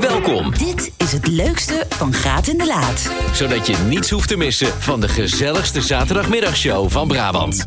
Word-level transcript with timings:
Welkom, 0.00 0.50
Dit 0.58 0.92
is 0.96 1.12
het 1.12 1.26
leukste 1.26 1.86
van 1.88 2.12
Graat 2.12 2.46
in 2.46 2.58
de 2.58 2.66
Laat. 2.66 3.10
zodat 3.32 3.66
je 3.66 3.76
niets 3.88 4.10
hoeft 4.10 4.28
te 4.28 4.36
missen 4.36 4.66
van 4.78 5.00
de 5.00 5.08
gezelligste 5.08 5.82
zaterdagmiddagshow 5.82 6.90
van 6.90 7.08
Brabant. 7.08 7.64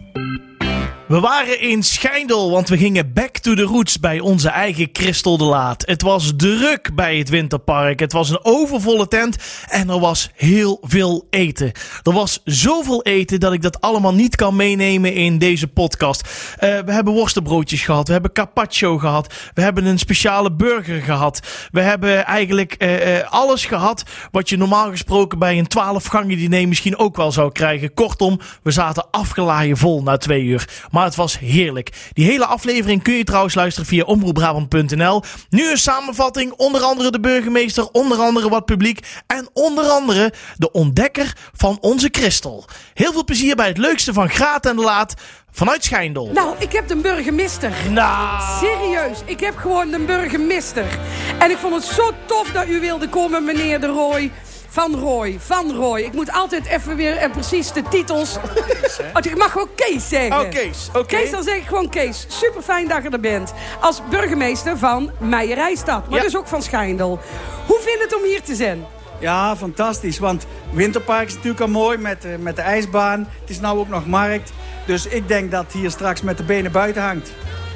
We 1.10 1.20
waren 1.20 1.62
in 1.62 1.84
Schijndel, 1.84 2.52
want 2.52 2.70
we 2.70 2.78
gingen 2.78 3.14
back 3.14 3.38
to 3.38 3.54
the 3.54 3.64
roots 3.64 4.00
bij 4.00 4.20
onze 4.20 4.50
eigen 4.50 4.90
Christel 4.94 5.38
de 5.38 5.44
Laat. 5.44 5.84
Het 5.86 6.02
was 6.02 6.34
druk 6.38 6.96
bij 6.96 7.18
het 7.18 7.30
Winterpark. 7.30 8.00
Het 8.00 8.12
was 8.12 8.30
een 8.30 8.40
overvolle 8.42 9.08
tent 9.08 9.38
en 9.70 9.90
er 9.90 10.00
was 10.00 10.32
heel 10.36 10.78
veel 10.82 11.28
eten. 11.30 11.72
Er 12.04 12.12
was 12.12 12.42
zoveel 12.44 13.04
eten 13.04 13.40
dat 13.40 13.54
ik 13.54 13.62
dat 13.62 13.82
allemaal 13.82 14.14
niet 14.14 14.36
kan 14.36 14.56
meenemen 14.56 15.14
in 15.14 15.38
deze 15.38 15.68
podcast. 15.68 16.22
Eh, 16.58 16.80
we 16.80 16.92
hebben 16.92 17.14
worstenbroodjes 17.14 17.82
gehad, 17.82 18.08
we 18.08 18.14
hebben 18.14 18.34
carpaccio 18.34 18.98
gehad, 18.98 19.34
we 19.54 19.62
hebben 19.62 19.86
een 19.86 20.00
speciale 20.00 20.52
burger 20.52 21.02
gehad. 21.02 21.40
We 21.72 21.82
hebben 21.82 22.26
eigenlijk 22.26 22.74
eh, 22.74 23.18
eh, 23.18 23.32
alles 23.32 23.66
gehad 23.66 24.04
wat 24.32 24.50
je 24.50 24.58
normaal 24.58 24.90
gesproken 24.90 25.40
bij 25.40 25.58
een 25.58 25.68
12 25.68 26.06
gangen 26.06 26.38
diner 26.38 26.68
misschien 26.68 26.98
ook 26.98 27.16
wel 27.16 27.32
zou 27.32 27.52
krijgen. 27.52 27.94
Kortom, 27.94 28.40
we 28.64 28.72
zaten 28.72 29.08
afgelaaien 29.12 29.78
vol 29.78 30.04
na 30.04 30.18
twee 30.18 30.44
uur. 30.44 30.68
Het 31.04 31.16
was 31.16 31.40
heerlijk. 31.40 31.92
Die 32.14 32.26
hele 32.26 32.46
aflevering 32.46 33.04
kun 33.04 33.14
je 33.14 33.24
trouwens 33.24 33.56
luisteren 33.56 33.88
via 33.88 34.04
omroepbrabant.nl. 34.04 35.24
Nu 35.50 35.72
een 35.72 35.78
samenvatting, 35.78 36.52
onder 36.52 36.82
andere 36.82 37.12
de 37.12 37.20
burgemeester, 37.20 37.90
onder 37.92 38.18
andere 38.18 38.50
wat 38.50 38.66
publiek 38.66 39.00
en 39.28 39.50
onder 39.54 39.86
andere 39.86 40.34
de 40.58 40.72
ontdekker 40.72 41.34
van 41.54 41.78
onze 41.82 42.10
Christel. 42.12 42.66
Heel 42.94 43.12
veel 43.12 43.24
plezier 43.24 43.56
bij 43.56 43.68
het 43.68 43.78
leukste 43.78 44.14
van 44.14 44.30
Graat 44.30 44.66
en 44.66 44.76
de 44.76 44.82
Laat 44.82 45.14
vanuit 45.52 45.84
Schijndel. 45.84 46.30
Nou, 46.34 46.56
ik 46.58 46.72
heb 46.72 46.88
de 46.88 46.96
burgemeester. 46.96 47.72
Nou, 47.90 48.42
Serieus, 48.60 49.18
ik 49.26 49.40
heb 49.40 49.58
gewoon 49.58 49.90
de 49.92 50.00
burgemeester. 50.00 51.00
En 51.40 51.52
ik 51.52 51.58
vond 51.58 51.74
het 51.74 51.84
zo 51.84 52.12
tof 52.26 52.52
dat 52.52 52.68
u 52.68 52.80
wilde 52.80 53.10
komen, 53.10 53.44
meneer 53.44 53.80
de 53.80 53.88
Roy. 53.88 54.32
Van 54.72 54.96
Roy, 54.96 55.38
Van 55.40 55.76
Roy. 55.76 56.00
Ik 56.00 56.14
moet 56.14 56.32
altijd 56.32 56.66
even 56.66 56.96
weer 56.96 57.18
en 57.18 57.32
precies 57.32 57.72
de 57.72 57.82
titels. 57.90 58.36
Oh, 58.38 59.24
ik 59.32 59.38
mag 59.38 59.52
gewoon 59.52 59.70
Kees 59.76 60.10
zeggen. 60.10 60.40
Oh, 60.42 60.50
Kees, 60.50 60.88
oké. 60.94 61.06
Kees, 61.06 61.32
dan 61.32 61.44
zeg 61.44 61.56
ik 61.56 61.66
gewoon 61.68 61.90
Kees. 61.90 62.26
Super 62.28 62.62
fijn 62.62 62.88
dat 62.88 63.04
je 63.04 63.10
er 63.10 63.20
bent. 63.20 63.54
Als 63.80 64.02
burgemeester 64.10 64.78
van 64.78 65.12
Meijerijstad, 65.20 66.10
maar 66.10 66.18
Ja. 66.18 66.24
dus 66.24 66.38
ook 66.38 66.48
van 66.48 66.62
Schijndel. 66.62 67.20
Hoe 67.66 67.80
vind 67.80 67.98
je 67.98 68.04
het 68.04 68.16
om 68.16 68.24
hier 68.24 68.42
te 68.42 68.56
zijn? 68.56 68.86
Ja, 69.20 69.56
fantastisch. 69.56 70.20
Want 70.20 70.46
Winterpark 70.72 71.28
is 71.28 71.34
natuurlijk 71.34 71.62
al 71.62 71.68
mooi 71.68 71.98
met, 71.98 72.26
eh, 72.26 72.32
met 72.40 72.56
de 72.56 72.62
ijsbaan. 72.62 73.28
Het 73.42 73.50
is 73.50 73.60
nou 73.60 73.80
ook 73.80 73.90
nog 73.90 74.06
markt. 74.06 74.52
Dus 74.86 75.06
ik 75.08 75.28
denk 75.28 75.52
dat 75.52 75.66
hier 75.72 75.92
straks 75.92 76.22
met 76.22 76.38
de 76.38 76.44
benen 76.44 76.72
buiten 76.72 77.02
hangt. 77.02 77.32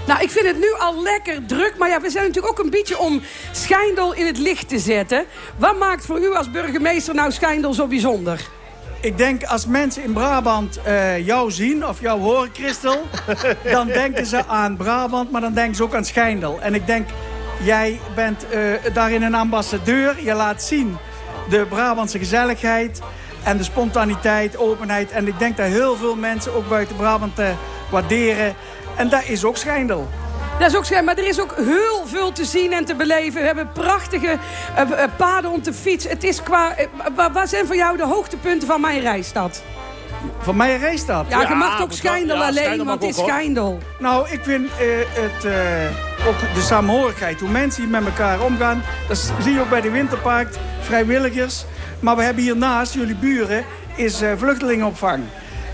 Nou, 0.08 0.22
ik 0.22 0.30
vind 0.30 0.46
het 0.46 0.58
nu 0.58 0.74
al 0.80 1.02
lekker 1.02 1.46
druk. 1.46 1.76
Maar 1.78 1.90
ja, 1.90 2.02
we 2.02 2.10
zijn 2.10 2.26
natuurlijk 2.26 2.60
ook 2.60 2.66
een 2.66 2.72
beetje 2.72 3.00
om 3.00 3.22
Schijndel 3.52 4.14
in 4.14 4.26
het 4.26 4.38
licht 4.38 4.70
te 4.70 4.80
zetten. 4.80 5.26
Wat 5.58 5.78
maakt 5.78 6.06
voor 6.06 6.20
u 6.20 6.36
als 6.36 6.52
burgemeester 6.52 7.16
nou 7.16 7.32
Schijndel 7.32 7.74
zo 7.74 7.88
bijzonder? 7.88 8.42
Ik 9.02 9.18
denk 9.18 9.44
als 9.44 9.66
mensen 9.66 10.04
in 10.04 10.14
Brabant 10.14 10.80
eh, 10.82 11.26
jou 11.26 11.52
zien 11.52 11.88
of 11.88 12.02
jou 12.02 12.22
horen, 12.22 12.50
Christel... 12.54 13.02
dan 13.72 13.88
denken 13.88 14.26
ze 14.26 14.46
aan 14.46 14.78
Brabant, 14.78 15.32
maar 15.32 15.42
dan 15.42 15.54
denken 15.54 15.76
ze 15.76 15.84
ook 15.84 15.96
aan 15.96 16.06
Schijndel. 16.06 16.62
En 16.62 16.74
ik 16.74 16.88
denk, 16.88 17.10
jij 17.64 18.00
bent 18.16 18.46
eh, 18.50 18.60
daarin 18.94 19.22
een 19.22 19.36
ambassadeur. 19.36 20.16
Je 20.24 20.34
laat 20.34 20.64
zien 20.64 20.98
de 21.50 21.66
Brabantse 21.70 22.18
gezelligheid 22.18 23.02
en 23.44 23.58
de 23.58 23.64
spontaniteit, 23.64 24.58
openheid. 24.58 25.12
En 25.12 25.28
ik 25.28 25.40
denk 25.40 25.58
dat 25.58 25.68
heel 25.68 25.96
veel 25.96 26.16
mensen 26.16 26.56
ook 26.56 26.70
buiten 26.70 26.96
Brabant 26.96 27.40
eh, 27.40 27.50
waarderen. 27.92 28.56
En 28.96 29.10
dat 29.10 29.24
is 29.26 29.44
ook 29.46 29.58
Schijndel. 29.58 30.10
Dat 30.60 30.70
is 30.72 30.78
ook 30.78 30.86
scherp, 30.86 31.06
maar 31.06 31.18
er 31.18 31.28
is 31.28 31.42
ook 31.42 31.56
heel 31.58 32.04
veel 32.06 32.32
te 32.32 32.46
zien 32.46 32.74
en 32.74 32.86
te 32.86 32.96
beleven. 32.96 33.40
We 33.42 33.46
hebben 33.46 33.72
prachtige 33.74 34.38
eh, 34.76 34.82
eh, 35.04 35.10
paden 35.18 35.52
om 35.52 35.62
te 35.62 35.74
fietsen. 35.74 36.10
Het 36.12 36.24
is 36.24 36.44
qua... 36.44 36.76
eh, 36.76 36.88
wa- 37.16 37.32
wat 37.32 37.50
zijn 37.50 37.66
voor 37.66 37.76
jou 37.76 37.98
de 37.98 38.06
hoogtepunten 38.06 38.68
van 38.68 38.82
mijn 38.82 39.00
reisstad? 39.02 39.64
Van 40.40 40.56
mij 40.56 40.78
reist 40.78 41.08
dat. 41.08 41.26
Ja, 41.30 41.42
je 41.42 41.56
mag 41.56 41.82
ook 41.82 41.92
Schijndel 41.92 42.36
ja, 42.38 42.42
alleen, 42.48 42.64
Schijndel 42.64 42.86
want 42.86 43.02
het 43.02 43.10
is. 43.18 43.24
Schijndel. 43.24 43.78
Nou, 44.00 44.30
ik 44.30 44.40
vind 44.44 44.66
eh, 44.80 44.86
het, 45.10 45.46
eh, 45.46 46.28
ook 46.28 46.54
de 46.54 46.62
samenhorigheid, 46.62 47.40
hoe 47.40 47.50
mensen 47.50 47.82
hier 47.82 47.92
met 47.92 48.06
elkaar 48.06 48.42
omgaan. 48.42 48.84
Dat 49.08 49.32
zie 49.42 49.54
je 49.54 49.60
ook 49.62 49.70
bij 49.70 49.82
de 49.82 49.90
Winterpark, 49.92 50.48
vrijwilligers. 50.82 51.66
Maar 52.00 52.16
we 52.16 52.24
hebben 52.24 52.44
hiernaast, 52.44 52.94
jullie 52.94 53.16
buren, 53.16 53.66
is 53.96 54.22
eh, 54.22 54.30
vluchtelingenopvang. 54.38 55.24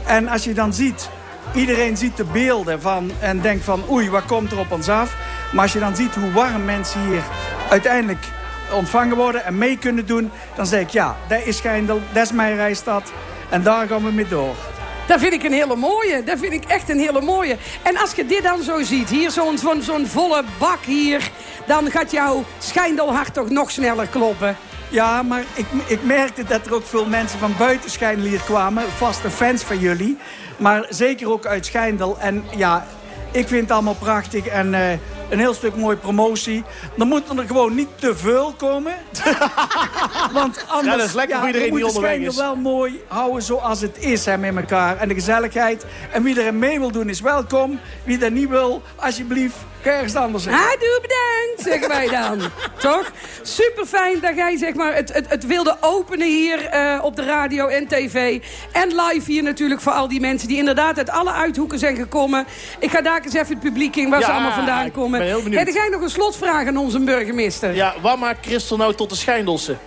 En 0.06 0.28
als 0.28 0.44
je 0.44 0.54
dan 0.54 0.74
ziet, 0.74 1.10
iedereen 1.54 1.98
ziet 1.98 2.18
de 2.18 2.24
beelden 2.24 2.82
van 2.82 3.12
en 3.20 3.42
denkt 3.42 3.64
van 3.64 3.84
oei, 3.90 4.10
wat 4.10 4.26
komt 4.26 4.52
er 4.52 4.60
op 4.60 4.72
ons 4.72 4.90
af? 4.90 5.16
Maar 5.54 5.62
als 5.62 5.74
je 5.74 5.80
dan 5.80 5.96
ziet 5.96 6.16
hoe 6.16 6.32
warm 6.32 6.66
mensen 6.66 7.08
hier 7.08 7.24
uiteindelijk 7.70 8.26
ontvangen 8.74 9.16
worden 9.16 9.46
en 9.46 9.58
mee 9.58 9.78
kunnen 9.78 10.06
doen, 10.06 10.32
dan 10.56 10.66
zeg 10.66 10.82
ik 10.82 10.90
ja, 10.90 11.18
dat 11.28 11.42
is 11.46 11.58
Schijndel, 11.58 12.02
dat 12.12 12.24
is 12.24 12.32
mijn 12.32 12.56
reisstad. 12.56 13.12
En 13.50 13.64
daar 13.64 13.88
gaan 13.88 14.04
we 14.04 14.12
mee 14.12 14.28
door. 14.28 14.56
Dat 15.08 15.20
vind 15.20 15.34
ik 15.34 15.44
een 15.44 15.54
hele 15.54 15.76
mooie. 15.76 16.24
Dat 16.24 16.40
vind 16.40 16.54
ik 16.54 16.66
echt 16.66 16.90
een 16.90 17.00
hele 17.00 17.22
mooie. 17.22 17.58
En 17.82 17.98
als 17.98 18.14
je 18.14 18.26
dit 18.26 18.44
dan 18.44 18.64
zo 18.64 18.84
ziet, 18.84 19.10
hier 19.10 19.32
zo'n 19.32 20.08
volle 20.08 20.44
bak 20.60 20.84
hier... 20.86 21.32
dan 21.66 21.92
gaat 21.92 22.12
jouw 22.12 22.44
Schijndelhart 22.58 23.34
toch 23.34 23.50
nog 23.50 23.72
sneller 23.72 24.08
kloppen. 24.08 24.58
Ja, 24.90 25.24
maar 25.24 25.44
ik, 25.54 25.66
ik 25.86 26.04
merkte 26.04 26.44
dat 26.44 26.66
er 26.66 26.74
ook 26.74 26.86
veel 26.86 27.06
mensen 27.06 27.40
van 27.40 27.54
buiten 27.58 27.90
Schijndel 27.90 28.26
hier 28.26 28.42
kwamen. 28.42 28.84
Vaste 28.84 29.30
fans 29.30 29.64
van 29.64 29.80
jullie. 29.80 30.18
Maar 30.58 30.86
zeker 30.90 31.32
ook 31.32 31.46
uit 31.46 31.66
Schijndel. 31.66 32.20
En 32.20 32.44
ja, 32.56 32.88
ik 33.32 33.48
vind 33.48 33.62
het 33.62 33.72
allemaal 33.72 33.96
prachtig. 33.96 34.48
En 34.48 34.74
eh, 34.74 34.92
een 35.30 35.40
heel 35.40 35.54
stuk 35.54 35.76
mooie 35.76 35.98
promotie. 35.98 36.64
Dan 36.98 37.08
moeten 37.08 37.38
er 37.40 37.48
gewoon 37.48 37.76
niet 37.76 37.90
te 37.96 38.16
veel 38.16 38.54
komen. 38.58 38.94
Want 40.34 40.66
anders... 40.68 40.94
Ja, 40.94 40.98
dat 40.98 41.08
is 41.08 41.14
lekker 41.14 41.38
voor 41.38 41.48
iedereen 41.48 41.70
we 41.70 41.76
die 41.76 41.84
moeten 41.84 41.88
onderweg 41.88 42.12
Schijndel 42.12 42.32
is. 42.32 42.38
wel 42.38 42.56
mooi 42.56 43.02
houden 43.08 43.44
zoals 43.44 43.82
het 43.82 43.98
is 44.00 44.26
hè, 44.26 44.38
met 44.38 44.56
elkaar. 44.56 44.98
En 44.98 45.08
de 45.08 45.14
gezelligheid. 45.14 45.86
En 46.12 46.24
wie 46.24 46.42
er 46.42 46.54
mee 46.54 46.80
wil 46.80 46.92
doen 46.92 47.10
is 47.10 47.22
welkom. 47.22 47.80
Wie 48.04 48.18
dat 48.18 48.32
niet 48.32 48.50
wil, 48.50 48.82
alsjeblieft, 48.96 49.56
ga 49.82 49.90
ergens 49.92 50.16
anders 50.16 50.46
heen. 50.46 50.54
Ah, 50.54 50.60
doe 50.60 51.00
bedankt, 51.02 51.62
zeggen 51.62 51.88
wij 51.88 52.08
dan. 52.08 52.40
Toch? 52.90 53.12
Super 53.42 53.86
fijn 53.86 54.20
dat 54.20 54.36
jij 54.36 54.58
zeg 54.58 54.74
maar, 54.74 54.96
het, 54.96 55.14
het, 55.14 55.30
het 55.30 55.46
wilde 55.46 55.78
openen 55.82 56.28
hier 56.28 56.66
eh, 56.66 57.04
op 57.04 57.16
de 57.16 57.24
radio 57.24 57.68
en 57.68 57.88
tv. 57.88 58.42
En 58.72 58.88
live 58.88 59.32
hier 59.32 59.44
natuurlijk 59.44 59.82
voor 59.82 59.92
al 59.92 60.08
die 60.08 60.20
mensen 60.20 60.48
die 60.48 60.58
inderdaad 60.58 60.98
uit 60.98 61.10
alle 61.10 61.32
uithoeken 61.32 61.80
zijn 61.80 61.96
gekomen. 61.96 62.46
Ik 62.80 62.92
ga 62.92 63.02
daar 63.02 63.22
eens 63.24 63.34
even 63.34 63.54
het 63.54 63.60
publiek 63.60 63.96
in 63.96 64.10
waar 64.10 64.22
ze 64.22 64.32
allemaal 64.32 64.52
vandaan 64.52 64.86
ik 64.86 64.94
komen. 64.94 65.20
ben 65.20 65.28
heel 65.28 65.44
benieuwd. 65.44 65.66
Heb 65.66 65.74
jij 65.74 65.90
nog 65.90 66.02
een 66.02 66.10
slotvraag 66.10 66.68
aan 66.68 66.78
onze 66.78 67.00
burgemeester? 67.00 67.76
Ja, 67.76 67.94
wat 68.02 68.18
maakt 68.18 68.46
Christel 68.46 68.78
nou 68.78 68.96
tot 68.96 69.10
de 69.10 69.16
Schijndelse? 69.16 69.78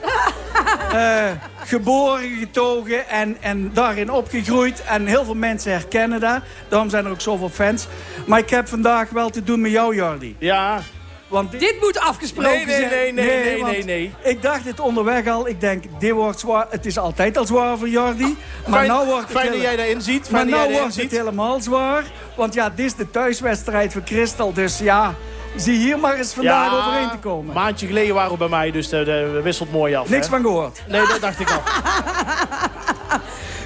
geboren, 1.65 2.31
getogen 2.39 3.09
en, 3.09 3.37
en 3.41 3.71
daarin 3.75 4.11
opgegroeid. 4.11 4.83
En 4.85 5.07
heel 5.07 5.25
veel 5.25 5.35
mensen 5.35 5.73
herkennen 5.73 6.21
dat. 6.21 6.41
Daarom 6.69 6.91
zijn 6.91 7.05
er 7.05 7.11
ook 7.11 7.21
zoveel 7.21 7.49
fans. 7.49 7.87
Maar 8.27 8.39
ik 8.39 8.51
heb 8.51 8.69
vandaag 8.69 9.11
wel 9.11 9.31
te 9.31 9.43
doen 9.43 9.61
met 9.61 9.71
jou, 9.71 9.95
Jordi. 9.95 10.37
Ja, 10.39 10.81
Want 11.29 11.51
dit, 11.51 11.61
Dit 11.61 11.77
moet 11.81 11.99
afgesproken 11.99 12.51
Nee, 12.53 12.67
nee, 12.67 12.77
zijn. 12.77 12.91
nee, 12.91 13.13
nee, 13.13 13.45
nee, 13.45 13.63
nee, 13.65 13.85
nee. 13.85 14.15
Ik 14.23 14.43
dacht 14.43 14.65
het 14.65 14.81
onderweg 14.81 15.27
al. 15.27 15.49
Ik 15.49 15.61
denk, 15.61 15.85
dit 15.99 16.11
wordt 16.11 16.41
zwaar. 16.41 16.67
Het 16.71 16.87
is 16.87 16.99
altijd 16.99 17.37
al 17.39 17.47
zwaar 17.47 17.79
voor 17.79 17.89
Jordi. 17.89 18.37
Maar 18.67 18.73
Fijn, 18.79 18.89
nou 18.89 19.07
wordt 19.07 19.23
het, 19.23 19.31
fijn 19.33 19.45
dat 19.47 19.55
hele- 19.55 19.67
jij 19.67 19.77
daarin 19.77 20.01
ziet. 20.03 20.31
maar 20.31 20.41
Fijn 20.41 20.51
dat 20.51 20.59
jij 20.61 20.69
nou 20.69 20.81
wordt 20.81 20.97
het 20.97 21.11
helemaal 21.11 21.61
zwaar. 21.61 22.03
Want 22.37 22.55
ja, 22.55 22.71
dit 22.71 22.87
is 22.87 22.95
de 22.95 23.11
thuiswedstrijd 23.11 23.93
voor 23.93 24.03
Christel. 24.05 24.53
Dus 24.53 24.79
ja, 24.79 25.15
zie 25.57 25.77
hier 25.77 25.99
maar 25.99 26.15
eens 26.15 26.35
vandaag 26.35 26.75
overheen 26.75 27.11
te 27.11 27.19
komen. 27.19 27.49
Een 27.49 27.63
maandje 27.63 27.87
geleden 27.87 28.15
waren 28.15 28.33
we 28.33 28.39
bij 28.39 28.49
mij, 28.49 28.71
dus 28.71 28.89
dat 28.89 29.07
wisselt 29.43 29.73
mooi 29.73 29.95
af. 29.95 30.09
Niks 30.09 30.27
hè? 30.27 30.33
van 30.33 30.43
gehoord. 30.43 30.83
Nee, 30.89 31.07
dat 31.07 31.21
dacht 31.21 31.41
ik 31.41 31.51
al. 31.51 31.63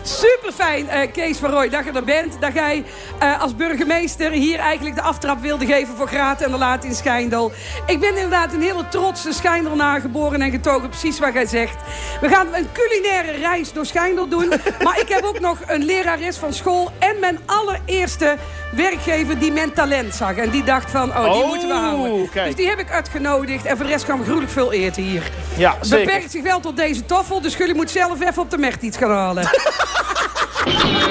Super 0.06 0.52
fijn, 0.52 0.88
eh, 0.88 1.12
Kees 1.12 1.38
van 1.38 1.50
Rooij, 1.50 1.68
dat 1.68 1.84
je 1.84 1.92
er 1.92 2.04
bent. 2.04 2.40
Dat 2.40 2.52
jij 2.52 2.84
eh, 3.18 3.40
als 3.40 3.56
burgemeester 3.56 4.30
hier 4.30 4.58
eigenlijk 4.58 4.96
de 4.96 5.02
aftrap 5.02 5.40
wilde 5.40 5.66
geven 5.66 5.96
voor 5.96 6.08
Graat 6.08 6.40
en 6.40 6.50
de 6.50 6.58
Laat 6.58 6.84
in 6.84 6.94
Schijndel. 6.94 7.52
Ik 7.86 8.00
ben 8.00 8.14
inderdaad 8.14 8.52
een 8.52 8.62
hele 8.62 8.88
trotse 8.88 9.32
Schijndelnaar 9.32 10.00
geboren 10.00 10.42
en 10.42 10.50
getogen, 10.50 10.88
precies 10.88 11.18
wat 11.18 11.32
jij 11.32 11.46
zegt. 11.46 11.76
We 12.20 12.28
gaan 12.28 12.54
een 12.54 12.66
culinaire 12.72 13.32
reis 13.32 13.72
door 13.72 13.86
Schijndel 13.86 14.28
doen. 14.28 14.48
maar 14.84 15.00
ik 15.00 15.08
heb 15.08 15.24
ook 15.24 15.40
nog 15.40 15.58
een 15.66 15.84
lerares 15.84 16.36
van 16.36 16.52
school 16.52 16.90
en 16.98 17.20
mijn 17.20 17.38
allereerste 17.46 18.36
werkgever 18.72 19.38
die 19.38 19.52
mijn 19.52 19.72
talent 19.72 20.14
zag. 20.14 20.34
En 20.36 20.50
die 20.50 20.64
dacht 20.64 20.90
van, 20.90 21.10
oh, 21.10 21.22
die 21.32 21.42
Oh, 21.42 21.48
moeten 21.48 21.68
we 21.68 21.74
houden. 21.74 22.30
kijk. 22.30 22.46
Dus 22.46 22.54
die 22.54 22.68
heb 22.68 22.78
ik 22.78 22.90
uitgenodigd 22.90 23.64
en 23.64 23.76
voor 23.76 23.86
de 23.86 23.92
rest 23.92 24.04
gaan 24.04 24.18
we 24.18 24.24
gruwelijk 24.24 24.52
veel 24.52 24.72
eten 24.72 25.02
hier. 25.02 25.30
Ja, 25.56 25.76
zeker. 25.80 26.04
Beperkt 26.06 26.30
zich 26.30 26.42
wel 26.42 26.60
tot 26.60 26.76
deze 26.76 27.04
toffel, 27.06 27.40
dus 27.40 27.56
jullie 27.56 27.74
moeten 27.74 27.94
zelf 27.94 28.20
even 28.20 28.42
op 28.42 28.50
de 28.50 28.58
mecht 28.58 28.82
iets 28.82 28.96
gaan 28.96 29.10
halen. 29.10 29.48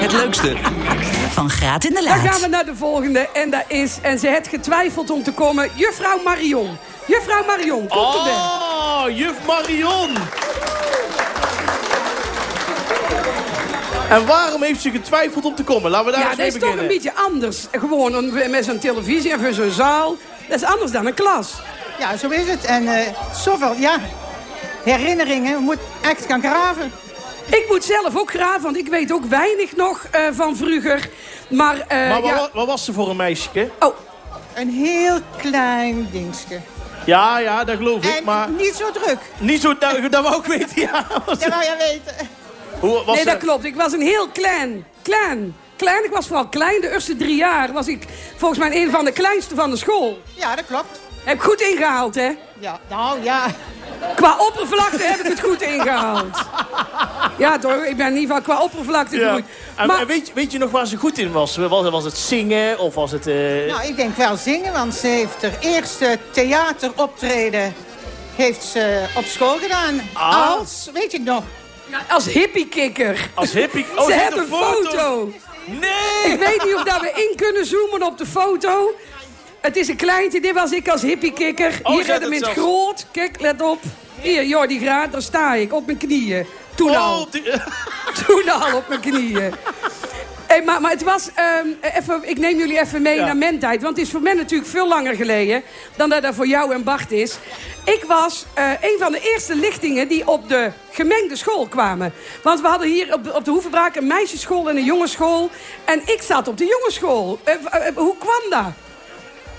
Het 0.00 0.12
leukste, 0.12 0.56
Van 1.32 1.50
Graat 1.50 1.84
in 1.84 1.94
de 1.94 2.00
Dan 2.04 2.12
gaan 2.18 2.22
we 2.34 2.40
Laat. 2.40 2.50
naar 2.50 2.64
de 2.64 2.74
volgende. 2.76 3.28
En 3.32 3.50
dat 3.50 3.64
is, 3.68 3.98
en 4.02 4.18
ze 4.18 4.28
heeft 4.28 4.48
getwijfeld 4.48 5.10
om 5.10 5.22
te 5.22 5.32
komen, 5.32 5.70
juffrouw 5.74 6.22
Marion. 6.24 6.76
Juffrouw 7.06 7.44
Marion, 7.46 7.88
komt 7.88 8.14
erbij. 8.14 8.32
Oh, 8.32 9.04
juf 9.08 9.34
Marion. 9.46 10.10
En 14.08 14.26
waarom 14.26 14.62
heeft 14.62 14.80
ze 14.80 14.90
getwijfeld 14.90 15.44
om 15.44 15.54
te 15.54 15.64
komen? 15.64 15.90
Laten 15.90 16.06
we 16.06 16.12
daar 16.12 16.20
Ja, 16.20 16.26
eens 16.28 16.36
dat 16.36 16.46
mee 16.46 16.46
is 16.46 16.52
toch 16.60 16.62
beginnen. 16.62 16.84
een 16.84 16.94
beetje 17.02 17.14
anders. 17.14 17.66
Gewoon 17.72 18.14
een- 18.14 18.50
met 18.50 18.64
zo'n 18.64 18.78
televisie 18.78 19.32
en 19.32 19.40
voor 19.40 19.52
zo'n 19.52 19.70
zaal. 19.70 20.16
Dat 20.48 20.60
is 20.62 20.66
anders 20.68 20.90
dan 20.92 21.06
een 21.06 21.14
klas. 21.14 21.52
Ja, 21.98 22.16
zo 22.16 22.28
is 22.28 22.48
het. 22.48 22.64
En 22.64 22.88
eh, 22.88 23.06
zoveel, 23.34 23.74
ja, 23.78 23.96
herinneringen. 24.84 25.54
We 25.56 25.60
moeten 25.62 25.84
echt 26.02 26.24
gaan 26.26 26.40
graven. 26.42 26.92
Ik 27.46 27.64
moet 27.68 27.84
zelf 27.84 28.16
ook 28.16 28.30
graven, 28.30 28.62
want 28.62 28.76
ik 28.76 28.88
weet 28.88 29.12
ook 29.12 29.24
weinig 29.24 29.76
nog 29.76 30.06
eh, 30.10 30.20
van 30.32 30.56
vroeger. 30.56 31.08
Maar, 31.50 31.78
eh, 31.88 32.08
Maar 32.08 32.20
wat, 32.20 32.30
ja. 32.30 32.36
wa- 32.36 32.50
wat 32.52 32.66
was 32.66 32.84
ze 32.84 32.92
voor 32.92 33.10
een 33.10 33.16
meisje? 33.16 33.70
Oh, 33.80 33.94
Een 34.54 34.70
heel 34.70 35.18
klein 35.36 36.08
dingetje. 36.12 36.60
Ja, 37.06 37.38
ja, 37.38 37.64
dat 37.64 37.76
geloof 37.76 38.04
ik. 38.04 38.14
En 38.16 38.24
Maar 38.24 38.48
niet 38.50 38.74
zo 38.74 38.90
druk. 38.90 39.18
niet 39.38 39.60
zo, 39.60 39.78
dat, 39.78 39.96
dat 40.12 40.22
wou 40.22 40.36
ik 40.36 40.44
weten. 40.44 40.80
Ja, 40.82 41.06
Dat 41.26 41.46
wou 41.48 41.62
jij 41.62 41.76
weten. 41.78 42.28
Hoe 42.80 42.94
was 43.04 43.14
nee, 43.14 43.24
ze- 43.24 43.30
dat 43.30 43.38
klopt. 43.38 43.64
Ik 43.64 43.74
was 43.74 43.92
een 43.92 44.00
heel 44.00 44.28
klein, 44.28 44.86
klein, 45.02 45.56
klein. 45.76 46.04
Ik 46.04 46.10
was 46.10 46.26
vooral 46.26 46.46
klein. 46.48 46.80
De 46.80 46.92
eerste 46.92 47.16
drie 47.16 47.36
jaar 47.36 47.72
was 47.72 47.86
ik 47.88 48.04
volgens 48.36 48.60
mij 48.60 48.82
een 48.82 48.90
van 48.90 49.04
de 49.04 49.12
kleinste 49.12 49.54
van 49.54 49.70
de 49.70 49.76
school. 49.76 50.18
Ja, 50.34 50.54
dat 50.56 50.66
klopt. 50.66 51.00
Heb 51.24 51.34
ik 51.36 51.42
goed 51.42 51.60
ingehaald, 51.60 52.14
hè? 52.14 52.30
Ja, 52.58 52.80
nou 52.88 53.22
ja. 53.22 53.46
Qua 54.16 54.36
oppervlakte 54.38 55.02
heb 55.02 55.18
ik 55.20 55.26
het 55.26 55.40
goed 55.40 55.62
ingehaald. 55.62 56.38
Ja, 57.38 57.58
toch? 57.58 57.84
Ik 57.84 57.96
ben 57.96 58.06
in 58.06 58.16
ieder 58.16 58.36
geval 58.36 58.54
qua 58.54 58.62
oppervlakte 58.64 59.16
Ja. 59.18 59.32
goed. 59.32 59.42
En, 59.76 59.86
Maar 59.86 60.00
en 60.00 60.06
weet, 60.06 60.26
je- 60.26 60.32
weet 60.34 60.52
je 60.52 60.58
nog 60.58 60.70
waar 60.70 60.86
ze 60.86 60.96
goed 60.96 61.18
in 61.18 61.32
was? 61.32 61.56
Was, 61.56 61.88
was 61.90 62.04
het 62.04 62.16
zingen 62.18 62.78
of 62.78 62.94
was 62.94 63.10
het... 63.12 63.26
eh, 63.26 63.34
Nou, 63.68 63.82
ik 63.86 63.96
denk 63.96 64.16
wel 64.16 64.36
zingen, 64.36 64.72
want 64.72 64.94
ze 64.94 65.06
heeft 65.06 65.42
haar 65.42 65.58
eerste 65.60 66.18
theateroptreden 66.30 67.74
heeft 68.34 68.62
ze 68.64 69.04
op 69.16 69.24
school 69.24 69.56
gedaan. 69.58 70.00
Ah. 70.12 70.50
Als, 70.58 70.90
weet 70.92 71.10
je 71.12 71.16
het 71.18 71.26
nog? 71.26 71.42
Als 72.08 72.26
hippiekikker. 72.26 73.30
Als 73.34 73.52
hippie... 73.52 73.86
Oh, 73.96 74.04
Ze 74.06 74.12
heeft 74.12 74.24
hebt 74.24 74.36
een 74.36 74.46
foto. 74.46 75.32
Nee! 75.66 76.32
Ik 76.32 76.38
weet 76.38 76.64
niet 76.64 76.74
of 76.74 76.82
dat 76.82 77.00
we 77.00 77.12
in 77.30 77.36
kunnen 77.36 77.66
zoomen 77.66 78.02
op 78.02 78.18
de 78.18 78.26
foto. 78.26 78.94
Het 79.60 79.76
is 79.76 79.88
een 79.88 79.96
kleintje. 79.96 80.40
Dit 80.40 80.54
was 80.54 80.72
ik 80.72 80.88
als 80.88 81.02
hippiekikker. 81.02 81.78
Oh, 81.82 81.94
Hier 81.94 82.12
het 82.12 82.22
in 82.22 82.32
het 82.32 82.44
groot. 82.46 83.06
Kijk, 83.12 83.40
let 83.40 83.62
op. 83.62 83.82
Hier, 84.20 84.44
Jordi 84.44 84.78
Graat, 84.78 85.12
daar 85.12 85.22
sta 85.22 85.54
ik. 85.54 85.72
Op 85.72 85.86
mijn 85.86 85.98
knieën. 85.98 86.46
Toen 86.74 86.90
Oh, 86.90 86.96
al. 87.06 87.28
die- 87.30 87.42
Toen 88.26 88.48
al 88.50 88.76
op 88.76 88.88
mijn 88.88 89.00
knieën. 89.00 89.54
Hey, 90.46 90.62
maar, 90.62 90.80
maar 90.80 90.90
het 90.90 91.02
was, 91.02 91.30
ehm, 91.34 91.66
even, 91.96 92.20
ik 92.28 92.38
neem 92.38 92.58
jullie 92.58 92.80
even 92.80 93.02
mee 93.02 93.16
Ja. 93.16 93.24
naar 93.24 93.36
mijn 93.36 93.58
tijd. 93.58 93.82
Want 93.82 93.96
het 93.96 94.06
is 94.06 94.12
voor 94.12 94.22
mij 94.22 94.34
natuurlijk 94.34 94.70
veel 94.70 94.88
langer 94.88 95.14
geleden 95.14 95.62
dan 95.96 96.08
dat 96.08 96.22
dat 96.22 96.34
voor 96.34 96.46
jou 96.46 96.72
en 96.74 96.84
Bart 96.84 97.12
is. 97.12 97.38
Ik 97.84 98.04
was 98.06 98.44
eh, 98.54 98.70
een 98.80 98.96
van 98.98 99.12
de 99.12 99.20
eerste 99.20 99.54
lichtingen 99.56 100.08
die 100.08 100.28
op 100.28 100.48
de 100.48 100.70
gemengde 100.90 101.36
school 101.36 101.66
kwamen. 101.66 102.12
Want 102.42 102.60
we 102.60 102.66
hadden 102.68 102.88
hier 102.88 103.14
op 103.14 103.24
de, 103.24 103.34
op 103.34 103.44
de 103.44 103.50
Hoevenbraak 103.50 103.96
een 103.96 104.06
meisjesschool 104.06 104.68
en 104.70 104.76
een 104.76 104.84
jongensschool. 104.84 105.50
En 105.84 106.00
ik 106.04 106.22
zat 106.22 106.48
op 106.48 106.56
de 106.58 106.64
jongensschool. 106.66 107.38
Eh, 107.44 107.54
eh, 107.54 107.96
hoe 107.96 108.14
kwam 108.18 108.50
dat? 108.50 108.72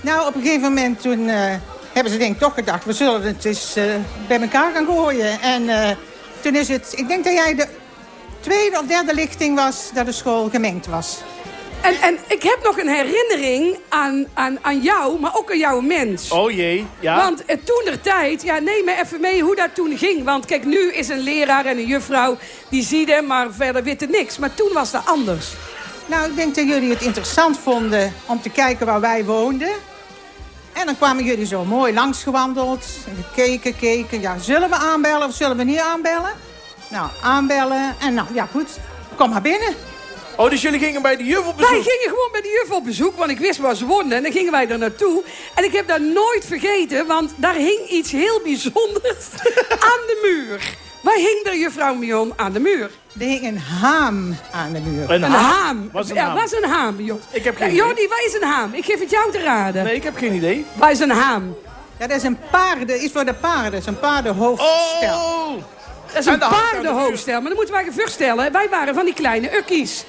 Nou, 0.00 0.26
op 0.28 0.34
een 0.34 0.42
gegeven 0.42 0.62
moment 0.62 1.00
toen 1.02 1.28
eh, 1.28 1.54
hebben 1.92 2.12
ze 2.12 2.18
denk 2.18 2.32
ik 2.34 2.38
toch 2.40 2.54
gedacht... 2.54 2.84
we 2.84 2.92
zullen 2.92 3.22
het 3.22 3.44
eens 3.44 3.76
eh, 3.76 3.84
bij 4.28 4.40
elkaar 4.40 4.72
gaan 4.74 4.86
gooien. 4.86 5.40
En 5.40 5.68
eh, 5.68 5.90
toen 6.40 6.54
is 6.54 6.68
het... 6.68 6.92
Ik 6.96 7.08
denk 7.08 7.24
dat 7.24 7.32
jij 7.32 7.54
de 7.54 7.66
tweede 8.40 8.78
of 8.78 8.86
derde 8.86 9.14
lichting 9.14 9.56
was... 9.56 9.90
dat 9.94 10.06
de 10.06 10.12
school 10.12 10.48
gemengd 10.48 10.86
was. 10.86 11.22
En, 11.80 11.94
en 12.00 12.18
ik 12.26 12.42
heb 12.42 12.58
nog 12.62 12.78
een 12.78 12.88
herinnering 12.88 13.78
aan, 13.88 14.26
aan, 14.34 14.58
aan 14.62 14.80
jou, 14.80 15.20
maar 15.20 15.36
ook 15.36 15.50
aan 15.50 15.58
jouw 15.58 15.80
mens. 15.80 16.30
Oh 16.30 16.50
jee, 16.50 16.86
ja. 17.00 17.16
Want 17.16 17.44
eh, 17.44 17.56
toen 17.64 17.82
der 17.84 18.00
tijd, 18.00 18.42
ja, 18.42 18.58
neem 18.58 18.84
me 18.84 18.96
even 19.00 19.20
mee 19.20 19.42
hoe 19.42 19.56
dat 19.56 19.74
toen 19.74 19.96
ging. 19.98 20.24
Want 20.24 20.44
kijk, 20.44 20.64
nu 20.64 20.92
is 20.92 21.08
een 21.08 21.20
leraar 21.20 21.66
en 21.66 21.78
een 21.78 21.86
juffrouw, 21.86 22.36
die 22.70 22.82
ziet 22.82 23.08
hem, 23.08 23.26
maar 23.26 23.52
verder 23.52 23.82
weten 23.82 24.10
niks. 24.10 24.38
Maar 24.38 24.54
toen 24.54 24.72
was 24.72 24.90
dat 24.90 25.06
anders. 25.06 25.52
Nou, 26.06 26.30
ik 26.30 26.36
denk 26.36 26.54
dat 26.54 26.66
jullie 26.66 26.90
het 26.90 27.02
interessant 27.02 27.58
vonden 27.58 28.14
om 28.26 28.42
te 28.42 28.50
kijken 28.50 28.86
waar 28.86 29.00
wij 29.00 29.24
woonden. 29.24 29.72
En 30.72 30.86
dan 30.86 30.96
kwamen 30.96 31.24
jullie 31.24 31.46
zo 31.46 31.64
mooi 31.64 31.94
langsgewandeld. 31.94 32.84
En 33.06 33.24
gekeken, 33.24 33.76
keken. 33.76 34.20
Ja, 34.20 34.38
zullen 34.38 34.70
we 34.70 34.76
aanbellen 34.76 35.28
of 35.28 35.34
zullen 35.34 35.56
we 35.56 35.64
niet 35.64 35.78
aanbellen? 35.78 36.32
Nou, 36.88 37.08
aanbellen. 37.22 37.94
En 38.00 38.14
nou, 38.14 38.26
ja 38.32 38.48
goed. 38.52 38.68
Kom 39.16 39.30
maar 39.30 39.42
binnen. 39.42 39.74
Oh, 40.36 40.50
dus 40.50 40.62
jullie 40.62 40.78
gingen 40.80 41.02
bij 41.02 41.16
de 41.16 41.24
juf 41.24 41.38
op 41.46 41.56
Wij 41.58 41.68
bezoek? 41.68 41.82
gingen 41.84 42.08
gewoon 42.08 42.28
bij 42.32 42.40
de 42.40 42.60
juf 42.62 42.76
op 42.76 42.84
bezoek, 42.84 43.16
want 43.16 43.30
ik 43.30 43.38
wist 43.38 43.58
waar 43.58 43.74
ze 43.74 43.86
woonden. 43.86 44.16
En 44.16 44.22
dan 44.22 44.32
gingen 44.32 44.52
wij 44.52 44.68
er 44.68 44.78
naartoe. 44.78 45.22
En 45.54 45.64
ik 45.64 45.72
heb 45.72 45.88
dat 45.88 46.00
nooit 46.00 46.44
vergeten, 46.46 47.06
want 47.06 47.32
daar 47.36 47.54
hing 47.54 47.88
iets 47.88 48.12
heel 48.12 48.40
bijzonders 48.44 49.26
aan 49.90 50.02
de 50.06 50.18
muur. 50.22 50.76
Waar 51.00 51.14
hing 51.14 51.40
er, 51.44 51.56
juffrouw 51.56 51.94
Mion, 51.94 52.32
aan 52.36 52.52
de 52.52 52.60
muur? 52.60 52.90
Er 53.18 53.26
hing 53.26 53.42
een 53.46 53.58
haam 53.58 54.36
aan 54.52 54.72
de 54.72 54.80
muur. 54.80 55.10
Een 55.10 55.22
Een 55.22 55.30
haam. 55.30 55.88
Was 55.92 56.08
een 56.08 56.14
ja, 56.14 56.24
haam. 56.24 56.34
was 56.36 56.52
een 56.52 56.64
haam, 56.70 57.00
joh. 57.00 57.20
Ik 57.30 57.44
heb 57.44 57.56
geen 57.56 57.66
Ja, 57.66 57.72
idee. 57.72 57.84
Jordi, 57.86 58.08
waar 58.08 58.24
is 58.26 58.34
een 58.34 58.42
haam? 58.48 58.74
Ik 58.74 58.84
geef 58.84 59.00
het 59.00 59.10
jou 59.10 59.32
te 59.32 59.38
raden. 59.38 59.84
Nee, 59.84 59.94
ik 59.94 60.02
heb 60.02 60.16
geen 60.16 60.32
idee. 60.34 60.66
Waar 60.74 60.90
is 60.90 61.00
een 61.00 61.10
haam? 61.10 61.56
Ja, 61.98 62.06
dat 62.06 62.16
is 62.16 62.22
een 62.22 62.38
paarden, 62.50 63.00
is 63.00 63.10
voor 63.12 63.24
de 63.24 63.34
paarden. 63.34 63.70
Dat 63.70 63.80
is 63.80 63.86
een 63.86 63.98
paardenhoofdstel. 63.98 65.16
Oh! 65.18 65.62
Dat 66.12 66.16
is 66.16 66.26
En 66.26 66.32
een 66.32 66.38
de 66.38 66.44
de 66.44 66.50
paardenhoofdstel. 66.50 67.40
Maar 67.40 67.48
dan 67.48 67.56
moeten 67.56 67.74
wij 67.74 67.84
je 67.84 67.92
voorstellen. 67.92 68.52
Wij 68.52 68.68
waren 68.68 68.94
van 68.94 69.04
die 69.04 69.14
kleine 69.14 69.56
ukkies. 69.56 70.04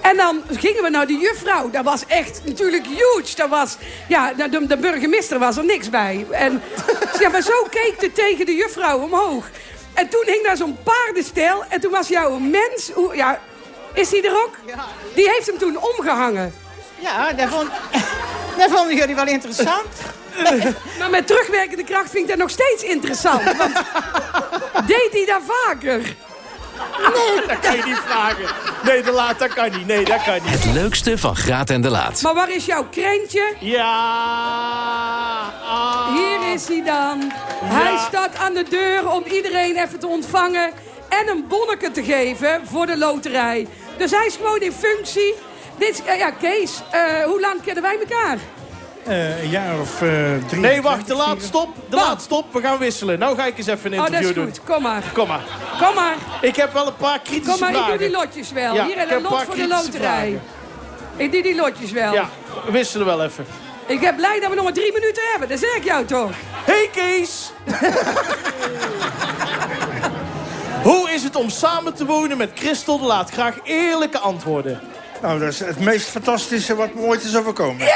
En 0.00 0.16
dan 0.16 0.42
gingen 0.50 0.82
we 0.82 0.88
naar 0.88 1.06
de 1.06 1.16
juffrouw. 1.16 1.70
Dat 1.70 1.84
was 1.84 2.06
echt 2.06 2.40
natuurlijk 2.44 2.86
huge. 2.86 3.36
Dat 3.36 3.48
was, 3.48 3.76
ja, 4.08 4.32
de, 4.32 4.66
de 4.66 4.76
burgemeester 4.76 5.38
was 5.38 5.56
er 5.56 5.64
niks 5.64 5.90
bij. 5.90 6.26
En 6.30 6.62
ja, 7.20 7.28
maar 7.28 7.42
zo 7.42 7.66
keek 7.70 7.94
het 7.98 8.14
tegen 8.14 8.46
de 8.46 8.54
juffrouw 8.54 8.98
omhoog. 8.98 9.48
En 9.94 10.08
toen 10.08 10.22
hing 10.26 10.44
daar 10.44 10.56
zo'n 10.56 10.78
paardenstel. 10.82 11.64
En 11.68 11.80
toen 11.80 11.90
was 11.90 12.08
jouw 12.08 12.38
mens... 12.38 12.90
Hoe, 12.94 13.16
ja, 13.16 13.40
is 13.92 14.10
hij 14.10 14.24
er 14.24 14.42
ook? 14.44 14.56
Ja. 14.66 14.84
Die 15.14 15.30
heeft 15.30 15.46
hem 15.46 15.58
toen 15.58 15.76
omgehangen. 15.82 16.54
Ja, 16.98 17.32
dat, 17.32 17.48
vond, 17.48 17.68
dat 18.58 18.70
vonden 18.70 18.96
jullie 18.96 19.14
wel 19.14 19.26
interessant. 19.26 19.88
Maar 20.98 21.10
met 21.10 21.26
terugwerkende 21.26 21.84
kracht 21.84 22.10
vind 22.10 22.22
ik 22.22 22.28
dat 22.28 22.38
nog 22.38 22.50
steeds 22.50 22.82
interessant. 22.82 23.42
Want 23.56 23.72
deed 24.86 25.08
hij 25.10 25.24
dat 25.26 25.40
vaker? 25.46 26.02
Dat 27.46 27.58
kan 27.60 27.76
je 27.76 27.82
niet 27.84 28.00
vragen. 28.06 28.44
Nee, 28.84 29.02
de 29.02 29.10
laat, 29.10 29.38
dat 29.38 29.52
kan 29.52 29.70
niet. 29.70 29.86
Nee, 29.86 30.04
dat 30.04 30.22
kan 30.24 30.34
niet. 30.34 30.50
Het 30.50 30.64
leukste 30.64 31.18
van 31.18 31.36
Graat 31.36 31.70
en 31.70 31.80
de 31.80 31.90
Laat. 31.90 32.22
Maar 32.22 32.34
waar 32.34 32.50
is 32.50 32.64
jouw 32.66 32.84
krentje? 32.90 33.54
Ja! 33.60 33.84
Ah. 35.64 36.14
Hier 36.14 36.52
is 36.54 36.68
hij 36.68 36.82
dan. 36.84 37.32
Hij 37.64 37.98
staat 38.08 38.36
aan 38.36 38.54
de 38.54 38.62
deur 38.68 39.10
om 39.10 39.22
iedereen 39.24 39.76
even 39.76 39.98
te 39.98 40.06
ontvangen 40.06 40.70
en 41.08 41.28
een 41.28 41.44
bonnetje 41.48 41.90
te 41.90 42.04
geven 42.04 42.60
voor 42.70 42.86
de 42.86 42.98
loterij. 42.98 43.66
Dus 43.98 44.10
hij 44.10 44.26
is 44.26 44.36
gewoon 44.36 44.60
in 44.60 44.72
functie. 44.72 45.34
Dit, 45.78 45.88
is- 45.88 46.02
eh, 46.04 46.18
ja, 46.18 46.30
Kees, 46.30 46.82
eh, 46.90 47.00
hoe 47.24 47.40
lang 47.40 47.62
kennen 47.64 47.82
wij 47.82 47.98
elkaar? 47.98 48.38
Eh, 49.06 49.42
een 49.42 49.48
jaar 49.50 49.80
of 49.80 50.02
eh 50.02 50.08
drie. 50.48 50.60
Nee, 50.60 50.82
wacht, 50.82 51.06
de 51.06 51.14
laat, 51.14 51.42
stop. 51.42 51.68
De 51.90 51.96
laat, 51.96 52.22
stop. 52.22 52.52
We 52.52 52.60
gaan 52.60 52.78
wisselen. 52.78 53.18
Nou 53.18 53.36
ga 53.36 53.44
ik 53.46 53.58
eens 53.58 53.66
even 53.66 53.92
een 53.92 53.98
Oh, 53.98 54.04
dat 54.04 54.14
interview 54.14 54.30
is 54.48 54.54
doen. 54.54 54.54
goed. 54.64 54.74
Kom 54.74 54.82
maar. 54.82 55.02
Kom 55.12 55.28
maar. 55.28 55.42
Kom 55.80 55.94
maar. 55.94 56.14
Ik 56.40 56.56
heb 56.56 56.72
wel 56.72 56.86
een 56.86 56.96
paar 56.96 57.20
kritische 57.20 57.50
Kom 57.50 57.60
maar, 57.60 57.68
ik 57.70 57.74
vragen. 57.76 57.98
doe 57.98 58.06
die 58.08 58.16
lotjes 58.16 58.52
wel. 58.52 58.74
Ja, 58.74 58.84
Hier 58.86 58.96
en 58.96 59.08
heb 59.08 59.16
een 59.16 59.22
lot 59.22 59.42
voor 59.42 59.54
de 59.54 59.68
loterij. 59.68 60.00
vragen. 60.00 60.42
Ik 61.16 61.32
doe 61.32 61.42
die 61.42 61.54
lotjes 61.54 61.90
wel. 61.90 62.12
Ja, 62.12 62.28
we 62.64 62.70
wisselen 62.72 63.06
wel 63.06 63.22
even. 63.24 63.46
Ik 63.86 64.00
ben 64.00 64.14
blij 64.16 64.40
dat 64.40 64.48
we 64.48 64.54
nog 64.54 64.64
maar 64.64 64.72
drie 64.72 64.92
minuten 64.92 65.22
hebben. 65.30 65.48
Dat 65.48 65.58
zeg 65.58 65.76
ik 65.76 65.84
jou 65.84 66.04
toch. 66.04 66.30
Hey 66.64 66.88
Kees! 66.92 67.52
Hoe 70.82 71.10
is 71.10 71.22
het 71.22 71.36
om 71.36 71.48
samen 71.50 71.94
te 71.94 72.04
wonen 72.06 72.36
met 72.36 72.50
Christel 72.54 72.98
de 72.98 73.04
Laat? 73.04 73.30
Graag 73.30 73.54
eerlijke 73.62 74.18
antwoorden. 74.18 74.80
Nou, 75.22 75.38
dat 75.38 75.48
is 75.48 75.58
het 75.60 75.80
meest 75.80 76.08
fantastische 76.08 76.74
wat 76.74 76.94
me 76.94 77.00
ooit 77.00 77.24
is 77.24 77.36
overkomen. 77.36 77.86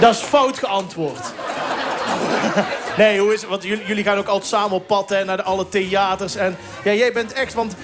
Dat 0.00 0.14
is 0.14 0.20
fout 0.20 0.58
geantwoord. 0.58 1.32
Nee, 2.96 3.18
hoe 3.20 3.34
is 3.34 3.40
het? 3.40 3.50
Want 3.50 3.62
jullie, 3.62 3.86
jullie 3.86 4.04
gaan 4.04 4.18
ook 4.18 4.26
altijd 4.26 4.48
samen 4.48 4.76
op 4.76 4.86
pad 4.86 5.08
hè, 5.08 5.24
naar 5.24 5.36
de, 5.36 5.42
alle 5.42 5.68
theaters. 5.68 6.36
En 6.36 6.56
ja, 6.84 6.92
jij 6.92 7.12
bent 7.12 7.32
echt, 7.32 7.54
want 7.54 7.74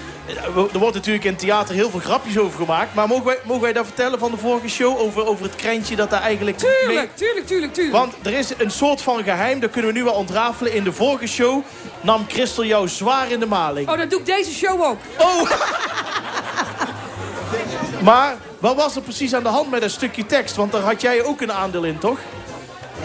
er 0.73 0.79
wordt 0.79 0.93
natuurlijk 0.95 1.23
in 1.25 1.35
theater 1.35 1.75
heel 1.75 1.89
veel 1.89 1.99
grapjes 1.99 2.37
over 2.37 2.59
gemaakt. 2.59 2.93
Maar 2.93 3.07
mogen 3.07 3.25
wij, 3.25 3.37
mogen 3.43 3.61
wij 3.63 3.73
dat 3.73 3.85
vertellen 3.85 4.19
van 4.19 4.31
de 4.31 4.37
vorige 4.37 4.67
show 4.67 4.99
over, 4.99 5.25
over 5.25 5.43
het 5.45 5.55
krentje 5.55 5.95
dat 5.95 6.09
daar 6.09 6.21
eigenlijk... 6.21 6.61
mee- 6.61 6.71
Tuurlijk, 6.85 7.15
tuurlijk, 7.17 7.47
tuurlijk, 7.47 7.73
tuurlijk. 7.73 7.95
Want 7.97 8.13
er 8.23 8.33
is 8.33 8.51
een 8.57 8.71
soort 8.71 9.01
van 9.01 9.23
geheim, 9.23 9.59
dat 9.59 9.69
kunnen 9.71 9.91
we 9.93 9.97
nu 9.97 10.03
wel 10.03 10.13
ontrafelen. 10.13 10.73
In 10.73 10.83
de 10.83 10.93
vorige 10.93 11.27
show 11.27 11.63
nam 12.01 12.25
Christel 12.27 12.65
jou 12.65 12.87
zwaar 12.87 13.31
in 13.31 13.39
de 13.39 13.45
maling. 13.45 13.89
Oh, 13.89 13.97
dat 13.97 14.09
doe 14.09 14.19
ik 14.19 14.25
deze 14.25 14.51
show 14.51 14.81
ook. 14.81 14.97
Oh! 15.17 15.49
maar 18.09 18.37
wat 18.59 18.75
was 18.75 18.95
er 18.95 19.01
precies 19.01 19.33
aan 19.33 19.43
de 19.43 19.49
hand 19.49 19.69
met 19.69 19.81
dat 19.81 19.91
stukje 19.91 20.25
tekst? 20.25 20.55
Want 20.55 20.71
daar 20.71 20.81
had 20.81 21.01
jij 21.01 21.23
ook 21.23 21.41
een 21.41 21.51
aandeel 21.53 21.83
in, 21.83 21.97
toch? 21.97 22.19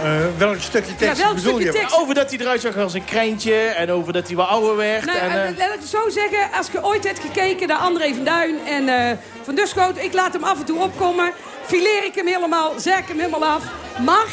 Eh, 0.02 0.20
welk 0.36 0.60
stukje 0.60 0.94
tekst 0.94 1.18
Ja, 1.18 1.24
welk 1.24 1.36
bedoel 1.36 1.52
stukje 1.54 1.72
je? 1.72 1.78
tekst? 1.78 2.00
Over 2.00 2.14
dat 2.14 2.30
hij 2.30 2.38
eruit 2.38 2.60
zag 2.60 2.76
als 2.76 2.94
een 2.94 3.04
krentje 3.04 3.54
en 3.54 3.90
over 3.90 4.12
dat 4.12 4.26
hij 4.26 4.36
wat 4.36 4.48
ouder 4.48 4.76
werd. 4.76 5.04
Nou, 5.04 5.18
en, 5.18 5.30
eh, 5.30 5.48
eh, 5.48 5.56
laat 5.56 5.74
ik 5.74 5.80
het 5.80 5.88
zo 5.88 6.08
zeggen. 6.08 6.52
Als 6.52 6.68
je 6.72 6.84
ooit 6.84 7.04
hebt 7.04 7.18
gekeken 7.18 7.68
naar 7.68 7.76
André 7.78 8.14
van 8.14 8.24
Duin 8.24 8.58
en 8.66 8.88
eh, 8.88 9.16
Van 9.42 9.54
Duschoot... 9.54 9.98
ik 9.98 10.12
laat 10.12 10.32
hem 10.32 10.44
af 10.44 10.58
en 10.58 10.64
toe 10.64 10.82
opkomen. 10.82 11.32
Fileer 11.64 12.04
ik 12.04 12.14
hem 12.14 12.26
helemaal, 12.26 12.72
zeg 12.76 12.98
ik 12.98 13.08
hem 13.08 13.18
helemaal 13.18 13.44
af. 13.44 13.64
Maar 14.04 14.26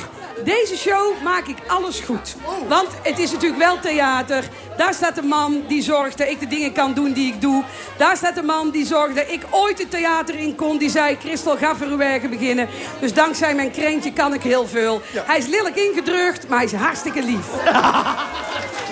Deze 0.44 0.77
show 0.77 1.22
maak 1.24 1.48
ik 1.48 1.58
alles 1.68 2.00
goed. 2.00 2.36
Want 2.68 2.88
het 3.01 3.20
is 3.20 3.32
natuurlijk 3.32 3.62
wel 3.62 3.80
theater. 3.80 4.44
Daar 4.77 4.94
staat 4.94 5.15
de 5.15 5.22
man 5.22 5.63
die 5.68 5.82
zorgt 5.82 6.18
dat 6.18 6.27
ik 6.27 6.39
de 6.39 6.48
dingen 6.48 6.74
kan 6.74 6.94
doen 6.94 7.13
die 7.13 7.34
ik 7.34 7.42
doe. 7.42 7.63
Daar 7.98 8.18
staat 8.18 8.36
de 8.36 8.44
man 8.44 8.70
die 8.70 8.86
zorgt 8.86 9.15
dat 9.15 9.25
ik 9.30 9.42
ooit 9.50 9.80
het 9.80 9.92
theater 9.92 10.36
in 10.36 10.56
kon. 10.56 10.77
Die 10.77 10.89
zei, 10.89 11.18
Christel, 11.20 11.58
ga 11.58 11.75
Verwegen 11.75 12.30
beginnen. 12.30 12.68
Dus 13.00 13.13
dankzij 13.13 13.56
mijn 13.56 13.72
krentje 13.72 14.13
kan 14.13 14.34
ik 14.34 14.42
heel 14.42 14.68
veel. 14.68 15.01
Hij 15.13 15.38
is 15.38 15.48
lelijk 15.48 15.75
ingedrukt, 15.75 16.48
maar 16.48 16.58
hij 16.58 16.68
is 16.68 16.74
hartstikke 16.74 17.24
lief. 17.24 17.48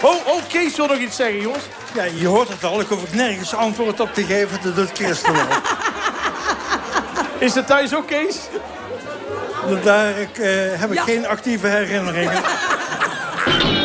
Oh, 0.04 0.28
oh, 0.28 0.42
Kees 0.48 0.76
wil 0.76 0.88
nog 0.88 0.98
iets 0.98 1.16
zeggen, 1.16 1.42
jongens. 1.42 1.64
Ja, 1.94 2.04
je 2.04 2.28
hoort 2.28 2.48
het 2.48 2.64
al. 2.64 2.80
Ik 2.80 2.88
hoef 2.88 3.04
ik 3.04 3.14
nergens 3.14 3.56
antwoord 3.56 4.00
op 4.00 4.14
te 4.14 4.24
geven. 4.24 4.60
Dat 4.64 4.76
doet 4.76 4.90
Christel 4.94 5.34
wel. 5.34 5.46
Is 7.48 7.54
het 7.54 7.68
thuis 7.68 7.96
ook, 7.96 8.08
Kees? 8.08 8.40
Daar 9.84 10.18
ik, 10.20 10.38
eh, 10.38 10.50
heb 10.80 10.90
ik 10.92 10.98
Ja. 10.98 11.04
geen 11.04 11.28
actieve 11.28 11.68
herinneringen. 11.68 12.42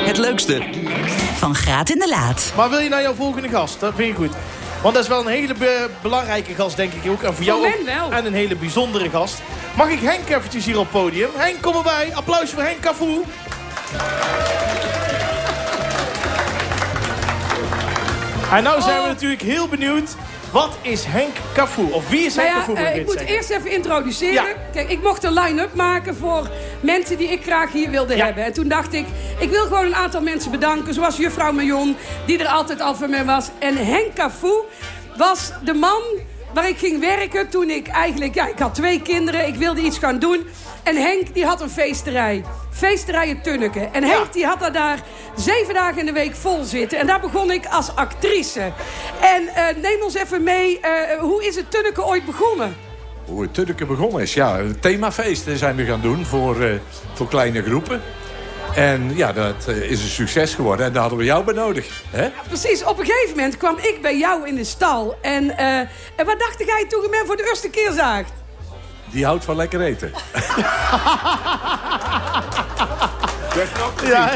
Het 0.06 0.16
leukste, 0.16 0.62
Van 1.38 1.54
Graat 1.54 1.90
in 1.90 1.98
de 1.98 2.08
Laat. 2.08 2.52
Maar 2.56 2.70
wil 2.70 2.78
je 2.78 2.88
naar 2.88 3.02
jouw 3.02 3.14
volgende 3.14 3.48
gast? 3.48 3.80
Dat 3.80 3.92
vind 3.96 4.08
ik 4.10 4.16
goed. 4.16 4.32
Want 4.82 4.94
dat 4.94 5.02
is 5.02 5.08
wel 5.08 5.20
een 5.20 5.26
hele 5.26 5.54
be- 5.54 5.88
belangrijke 6.02 6.54
gast, 6.54 6.76
denk 6.76 6.92
ik 6.92 7.10
ook. 7.10 7.22
En 7.22 7.34
voor 7.34 7.44
jou 7.44 7.66
ook. 7.66 7.84
wel. 7.84 8.12
En 8.12 8.26
een 8.26 8.34
hele 8.34 8.56
bijzondere 8.56 9.10
gast. 9.10 9.34
Mag 9.76 9.88
ik 9.88 10.00
Henk 10.00 10.28
eventjes 10.28 10.64
hier 10.64 10.78
op 10.78 10.92
het 10.92 11.02
podium? 11.02 11.28
Henk, 11.36 11.62
kom 11.62 11.76
erbij. 11.76 12.10
Applaus 12.14 12.50
voor 12.50 12.62
Henk 12.62 12.80
Cafoe. 12.80 13.20
En 18.52 18.62
nou 18.62 18.80
zijn 18.82 18.96
we 18.96 19.02
Oh. 19.02 19.08
natuurlijk 19.08 19.42
heel 19.42 19.68
benieuwd. 19.68 20.10
Wat 20.52 20.76
is 20.82 21.04
Henk 21.04 21.34
Cafoe? 21.54 21.92
Of 21.92 22.08
wie 22.08 22.20
is 22.24 22.34
Nou 22.34 22.48
Henk 22.48 22.60
ja, 22.60 22.66
Cafoe? 22.66 22.86
eh, 22.86 22.96
ik 22.96 23.04
moet 23.04 23.12
zeggen? 23.18 23.34
eerst 23.36 23.50
even 23.50 23.70
introduceren. 23.70 24.32
Ja. 24.32 24.44
Kijk, 24.72 24.90
ik 24.90 25.02
mocht 25.02 25.24
een 25.24 25.32
line-up 25.32 25.74
maken 25.74 26.16
voor 26.16 26.50
mensen 26.80 27.16
die 27.18 27.28
ik 27.28 27.42
graag 27.42 27.72
hier 27.72 27.90
wilde 27.90 28.16
Ja. 28.16 28.24
hebben. 28.24 28.44
En 28.44 28.52
toen 28.52 28.68
dacht 28.68 28.92
ik, 28.94 29.06
ik 29.38 29.50
wil 29.50 29.62
gewoon 29.62 29.84
een 29.86 29.94
aantal 29.94 30.20
mensen 30.20 30.50
bedanken. 30.50 30.94
Zoals 30.94 31.16
juffrouw 31.16 31.52
Marion, 31.52 31.96
die 32.26 32.38
er 32.38 32.46
altijd 32.46 32.80
al 32.80 32.94
voor 32.94 33.08
mij 33.08 33.24
was. 33.24 33.48
En 33.58 33.76
Henk 33.76 34.14
Cafoe 34.14 34.64
was 35.16 35.52
de 35.64 35.74
man 35.74 36.02
waar 36.54 36.68
ik 36.68 36.78
ging 36.78 37.00
werken 37.00 37.48
toen 37.48 37.70
ik 37.70 37.88
eigenlijk... 37.88 38.34
Ja, 38.34 38.46
ik 38.46 38.58
had 38.58 38.74
twee 38.74 39.02
kinderen, 39.02 39.46
ik 39.46 39.54
wilde 39.54 39.80
iets 39.80 39.98
gaan 39.98 40.18
doen. 40.18 40.46
En 40.82 40.96
Henk, 40.96 41.34
die 41.34 41.44
had 41.44 41.60
een 41.60 41.70
feesterij. 41.70 42.44
Feesterij 42.78 43.28
in 43.28 43.42
Tunneke. 43.42 43.88
En 43.92 44.04
Henk, 44.04 44.32
die 44.32 44.46
had 44.46 44.60
daar, 44.60 44.72
daar 44.72 45.00
zeven 45.36 45.74
dagen 45.74 45.98
in 45.98 46.06
de 46.06 46.12
week 46.12 46.34
vol 46.34 46.64
zitten. 46.64 46.98
En 46.98 47.06
daar 47.06 47.20
begon 47.20 47.50
ik 47.50 47.66
als 47.66 47.94
actrice. 47.94 48.72
En 49.20 49.48
eh, 49.48 49.76
neem 49.82 50.02
ons 50.02 50.14
even 50.14 50.42
mee, 50.42 50.80
eh, 50.80 51.20
hoe 51.20 51.46
is 51.46 51.56
het 51.56 51.70
Tunneke 51.70 52.04
ooit 52.04 52.24
begonnen? 52.24 52.76
Hoe 53.24 53.42
het 53.42 53.54
Tunneke 53.54 53.86
begonnen 53.86 54.22
is. 54.22 54.34
Ja, 54.34 54.60
themafeesten 54.80 55.58
zijn 55.58 55.76
we 55.76 55.84
gaan 55.84 56.00
doen 56.00 56.24
voor, 56.24 56.62
eh, 56.62 56.74
voor 57.14 57.28
kleine 57.28 57.62
groepen. 57.62 58.02
En 58.74 59.16
ja, 59.16 59.32
dat 59.32 59.66
eh, 59.68 59.90
is 59.90 60.02
een 60.02 60.08
succes 60.08 60.54
geworden. 60.54 60.86
En 60.86 60.92
daar 60.92 61.00
hadden 61.00 61.18
we 61.18 61.24
jou 61.24 61.44
bij 61.44 61.54
nodig. 61.54 62.02
Hè? 62.10 62.28
Precies, 62.46 62.84
op 62.84 62.98
een 62.98 63.04
gegeven 63.04 63.36
moment 63.36 63.56
kwam 63.56 63.78
ik 63.78 63.98
bij 64.02 64.18
jou 64.18 64.48
in 64.48 64.54
de 64.54 64.64
stal. 64.64 65.18
En, 65.22 65.56
eh, 65.56 65.78
en 66.16 66.26
wat 66.26 66.38
dacht 66.38 66.64
jij 66.66 66.84
toen 66.88 67.02
je 67.02 67.08
mij 67.08 67.22
voor 67.26 67.36
de 67.36 67.46
eerste 67.48 67.70
keer 67.70 67.92
zag? 67.92 68.22
Die 69.10 69.24
houdt 69.24 69.44
van 69.44 69.56
lekker 69.56 69.80
eten. 69.80 70.12
Ja. 74.04 74.30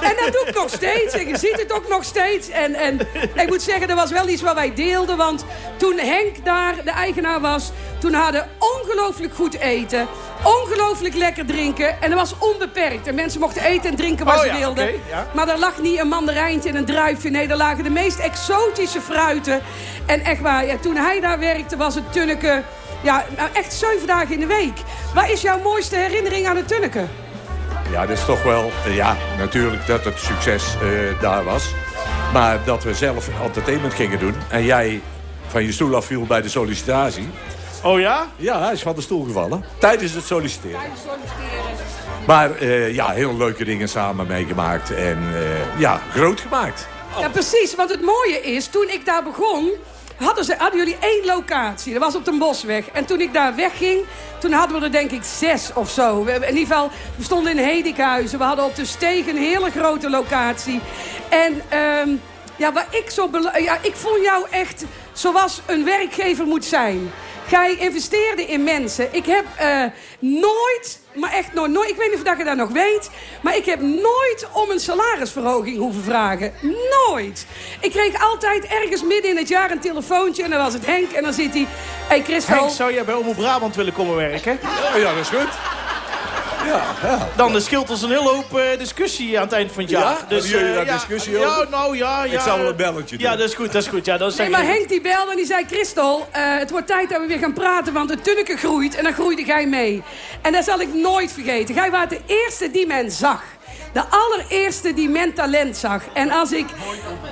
En 0.00 0.16
dat 0.24 0.32
doe 0.32 0.44
ik 0.46 0.54
nog 0.54 0.70
steeds. 0.70 1.14
En 1.14 1.28
je 1.28 1.38
ziet 1.38 1.58
het 1.58 1.72
ook 1.72 1.88
nog 1.88 2.04
steeds. 2.04 2.48
En, 2.48 2.74
en 2.74 3.00
ik 3.34 3.46
moet 3.48 3.62
zeggen, 3.62 3.88
er 3.88 3.94
was 3.94 4.10
wel 4.10 4.28
iets 4.28 4.42
wat 4.42 4.54
wij 4.54 4.74
deelden. 4.74 5.16
Want 5.16 5.44
toen 5.76 5.98
Henk 5.98 6.44
daar 6.44 6.74
de 6.84 6.90
eigenaar 6.90 7.40
was... 7.40 7.70
toen 7.98 8.12
hadden 8.14 8.48
ongelooflijk 8.58 9.34
goed 9.34 9.58
eten. 9.58 10.06
Ongelooflijk 10.42 11.14
lekker 11.14 11.46
drinken. 11.46 12.02
En 12.02 12.10
dat 12.10 12.18
was 12.18 12.34
onbeperkt. 12.38 13.06
En 13.06 13.14
mensen 13.14 13.40
mochten 13.40 13.64
eten 13.64 13.90
en 13.90 13.96
drinken 13.96 14.24
wat 14.26 14.34
Oh 14.34 14.40
ze 14.40 14.46
ja, 14.46 14.58
wilden. 14.58 14.90
ja. 15.08 15.26
Maar 15.34 15.48
er 15.48 15.58
lag 15.58 15.78
niet 15.80 15.98
een 15.98 16.08
mandarijntje 16.08 16.68
en 16.68 16.76
een 16.76 16.84
druifje. 16.84 17.30
Nee, 17.30 17.48
er 17.48 17.56
lagen 17.56 17.84
de 17.84 17.90
meest 17.90 18.18
exotische 18.18 19.00
fruiten. 19.00 19.60
En 20.06 20.20
echt 20.24 20.40
waar, 20.40 20.66
ja, 20.66 20.76
toen 20.76 20.96
hij 20.96 21.20
daar 21.20 21.38
werkte 21.38 21.76
was 21.76 21.94
het 21.94 22.12
Tunneke... 22.12 22.62
Ja, 23.02 23.24
nou, 23.36 23.48
echt 23.52 23.72
zeven 23.72 24.06
dagen 24.06 24.34
in 24.34 24.40
de 24.40 24.46
week. 24.46 24.78
Wat 25.14 25.28
is 25.28 25.40
jouw 25.40 25.60
mooiste 25.60 25.96
herinnering 25.96 26.46
aan 26.46 26.56
het 26.56 26.68
Tunneke? 26.68 27.04
Ja, 27.90 28.06
dat 28.06 28.18
is 28.18 28.24
toch 28.24 28.42
wel... 28.42 28.70
eh, 28.86 28.94
ja, 28.96 29.16
natuurlijk 29.38 29.86
dat 29.86 30.04
het 30.04 30.18
succes 30.18 30.64
eh, 30.82 31.20
daar 31.20 31.44
was. 31.44 31.64
Maar 32.32 32.64
dat 32.64 32.82
we 32.82 32.94
zelf 32.94 33.28
entertainment 33.42 33.94
gingen 33.94 34.18
doen. 34.18 34.34
En 34.48 34.64
jij 34.64 35.00
van 35.46 35.64
je 35.64 35.72
stoel 35.72 35.94
afviel 35.96 36.24
bij 36.26 36.42
de 36.42 36.48
sollicitatie. 36.48 37.28
Oh 37.82 38.00
ja? 38.00 38.26
Ja, 38.36 38.62
hij 38.62 38.72
is 38.72 38.82
van 38.82 38.94
de 38.94 39.00
stoel 39.00 39.24
gevallen. 39.24 39.64
Tijdens 39.78 40.12
het 40.12 40.24
solliciteren. 40.24 40.80
Maar 42.26 42.56
eh, 42.56 42.94
ja, 42.94 43.10
heel 43.10 43.36
leuke 43.36 43.64
dingen 43.64 43.88
samen 43.88 44.26
meegemaakt. 44.26 44.94
En 44.94 45.18
eh, 45.34 45.78
ja, 45.78 46.00
groot 46.10 46.40
gemaakt. 46.40 46.86
Ja, 47.20 47.28
precies. 47.28 47.74
Want 47.74 47.90
het 47.90 48.02
mooie 48.02 48.40
is, 48.42 48.66
toen 48.66 48.88
ik 48.88 49.04
daar 49.04 49.22
begon... 49.22 49.70
Hadden, 50.20 50.44
ze, 50.44 50.54
hadden 50.58 50.78
jullie 50.78 50.96
één 51.00 51.24
locatie. 51.24 51.92
Dat 51.92 52.02
was 52.02 52.14
op 52.14 52.24
de 52.24 52.38
Bosweg. 52.38 52.88
En 52.88 53.04
toen 53.04 53.20
ik 53.20 53.32
daar 53.32 53.54
wegging, 53.54 54.04
toen 54.38 54.52
hadden 54.52 54.78
we 54.78 54.84
er 54.84 54.92
denk 54.92 55.10
ik 55.10 55.22
zes 55.22 55.72
of 55.74 55.90
zo. 55.90 56.24
In 56.24 56.32
ieder 56.32 56.66
geval, 56.66 56.90
we 57.16 57.24
stonden 57.24 57.52
in 57.58 57.64
Hedikhuizen. 57.64 58.38
We 58.38 58.44
hadden 58.44 58.64
op 58.64 58.74
de 58.74 58.84
Steeg 58.84 59.26
een 59.26 59.36
hele 59.36 59.70
grote 59.70 60.10
locatie. 60.10 60.80
En 61.28 61.62
ehm, 61.68 62.10
ja, 62.56 62.72
waar 62.72 62.86
ik 62.90 63.10
zo... 63.10 63.30
Ja, 63.58 63.78
ik 63.82 63.94
vond 63.94 64.24
jou 64.24 64.46
echt 64.50 64.84
zoals 65.12 65.60
een 65.66 65.84
werkgever 65.84 66.46
moet 66.46 66.64
zijn. 66.64 67.10
Gij 67.46 67.76
investeerde 67.76 68.46
in 68.46 68.64
mensen. 68.64 69.14
Ik 69.14 69.26
heb 69.26 69.44
eh, 69.56 69.84
nooit, 70.18 70.99
maar 71.14 71.32
echt 71.32 71.52
nooit, 71.52 71.70
nooit... 71.70 71.90
Ik 71.90 71.96
weet 71.96 72.08
niet 72.08 72.18
of 72.18 72.24
dat 72.24 72.38
je 72.38 72.44
dat 72.44 72.56
nog 72.56 72.68
weet... 72.68 73.10
maar 73.42 73.56
ik 73.56 73.64
heb 73.64 73.80
nooit 73.80 74.48
om 74.52 74.70
een 74.70 74.80
salarisverhoging 74.80 75.78
hoeven 75.78 76.02
vragen. 76.02 76.52
Nooit. 77.08 77.46
Ik 77.80 77.90
kreeg 77.90 78.22
altijd 78.22 78.64
ergens 78.64 79.02
midden 79.02 79.30
in 79.30 79.36
het 79.36 79.48
jaar 79.48 79.70
een 79.70 79.80
telefoontje... 79.80 80.42
en 80.42 80.50
dan 80.50 80.58
was 80.58 80.72
het 80.72 80.86
Henk 80.86 81.10
en 81.10 81.22
dan 81.22 81.32
zit 81.32 81.52
hij... 81.52 81.66
hey 82.08 82.22
Christel, 82.22 82.56
Henk, 82.56 82.70
zou 82.70 82.92
jij 82.92 83.04
bij 83.04 83.14
Omroep 83.14 83.36
Brabant 83.36 83.76
willen 83.76 83.92
komen 83.92 84.16
werken? 84.16 84.58
Ja, 84.96 85.14
dat 85.14 85.20
is 85.20 85.28
goed. 85.28 85.79
Ja, 86.66 86.82
ja. 87.02 87.28
Dan 87.36 87.60
scheelt 87.60 87.90
ons 87.90 88.02
een 88.02 88.08
hele 88.08 88.28
hoop 88.28 88.58
eh, 88.58 88.78
discussie 88.78 89.38
aan 89.38 89.44
het 89.44 89.52
eind 89.52 89.72
van 89.72 89.82
het 89.82 89.90
jaar. 89.90 90.02
Ja? 90.02 90.16
Hebben 90.18 90.48
jullie 90.48 90.68
eh, 90.68 90.74
daar 90.74 90.84
ja, 90.84 90.92
discussie 90.92 91.38
ja, 91.38 91.46
over? 91.46 91.66
nou 91.70 91.96
ja, 91.96 92.24
ja. 92.24 92.32
Ik 92.32 92.40
zal 92.40 92.58
wel 92.58 92.68
een 92.68 92.76
belletje 92.76 93.16
doen. 93.16 93.26
Ja, 93.26 93.36
dat 93.36 93.48
is 93.48 93.54
goed, 93.54 93.72
dat 93.72 93.82
is 93.82 93.88
goed. 93.88 94.04
Ja, 94.04 94.16
dat 94.16 94.30
is 94.30 94.36
Nee, 94.36 94.48
maar 94.48 94.64
Henk 94.64 94.88
die 94.88 95.00
belde 95.00 95.30
en 95.30 95.36
die 95.36 95.46
zei... 95.46 95.64
Christel, 95.66 96.28
eh, 96.30 96.42
het 96.58 96.70
wordt 96.70 96.86
tijd 96.86 97.10
dat 97.10 97.20
we 97.20 97.26
weer 97.26 97.38
gaan 97.38 97.52
praten... 97.52 97.92
want 97.92 98.10
het 98.10 98.24
tunneke 98.24 98.56
groeit 98.56 98.94
en 98.94 99.04
dan 99.04 99.12
groeide 99.12 99.44
jij 99.44 99.66
mee. 99.66 100.02
En 100.42 100.52
dat 100.52 100.64
zal 100.64 100.80
ik 100.80 100.94
nooit 100.94 101.32
vergeten. 101.32 101.74
Jij 101.74 101.90
was 101.90 102.08
de 102.08 102.20
eerste 102.26 102.70
die 102.70 102.86
men 102.86 103.10
zag. 103.10 103.42
De 103.92 104.02
allereerste 104.10 104.94
die 104.94 105.08
men 105.08 105.34
talent 105.34 105.76
zag. 105.76 106.02
En 106.12 106.30
als 106.30 106.52
ik, 106.52 106.66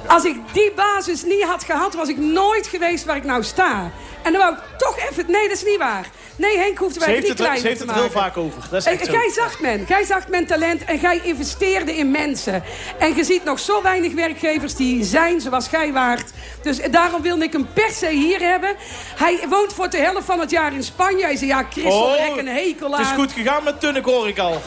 als 0.06 0.24
ik 0.24 0.36
die 0.52 0.72
basis 0.76 1.22
niet 1.22 1.42
had 1.42 1.64
gehad... 1.64 1.94
was 1.94 2.08
ik 2.08 2.18
nooit 2.18 2.66
geweest 2.66 3.04
waar 3.04 3.16
ik 3.16 3.24
nou 3.24 3.42
sta. 3.42 3.90
En 4.28 4.34
dan 4.34 4.42
wou 4.42 4.54
ik 4.54 4.60
toch 4.78 4.96
even... 5.10 5.24
Nee, 5.30 5.48
dat 5.48 5.56
is 5.56 5.64
niet 5.64 5.78
waar. 5.78 6.06
Nee, 6.36 6.58
Henk 6.58 6.78
hoeft 6.78 6.96
wij 6.98 7.06
heeft 7.08 7.20
niet 7.20 7.28
het, 7.28 7.36
kleiner 7.38 7.60
ze 7.60 7.66
heeft 7.66 7.78
te 7.80 7.86
het 7.86 7.94
heel 7.94 8.02
maken. 8.04 8.20
vaak 8.20 8.36
over. 8.36 8.62
Dat 8.70 8.80
is 8.80 8.84
En 8.86 8.92
echt 8.92 9.06
zo. 9.06 9.12
Jij 9.12 9.30
zag 9.30 9.60
men. 9.60 9.84
Jij 9.88 10.04
zag 10.04 10.28
men 10.28 10.46
talent 10.46 10.84
en 10.84 10.98
jij 10.98 11.20
investeerde 11.22 11.96
in 11.96 12.10
mensen. 12.10 12.62
En 12.98 13.16
je 13.16 13.24
ziet 13.24 13.44
nog 13.44 13.58
zo 13.58 13.82
weinig 13.82 14.12
werkgevers 14.14 14.74
die 14.74 15.04
zijn 15.04 15.40
zoals 15.40 15.68
jij 15.70 15.92
waart. 15.92 16.30
Dus 16.62 16.80
daarom 16.90 17.22
wilde 17.22 17.44
ik 17.44 17.52
hem 17.52 17.68
per 17.72 17.90
se 17.90 18.08
hier 18.08 18.40
hebben. 18.40 18.76
Hij 19.16 19.38
woont 19.48 19.72
voor 19.72 19.90
de 19.90 19.96
helft 19.98 20.24
van 20.26 20.40
het 20.40 20.50
jaar 20.50 20.72
in 20.74 20.82
Spanje. 20.82 21.24
Hij 21.24 21.36
zei, 21.36 21.50
ja, 21.50 21.66
Christel, 21.70 22.18
heb 22.18 22.36
een 22.36 22.48
hekel 22.48 22.86
aan. 22.86 22.92
Oh, 22.92 22.98
het 22.98 23.06
is 23.06 23.12
goed 23.14 23.32
gegaan 23.32 23.64
met 23.64 23.80
Tunnek, 23.80 24.04
hoor 24.04 24.28
ik 24.28 24.38
al. 24.38 24.62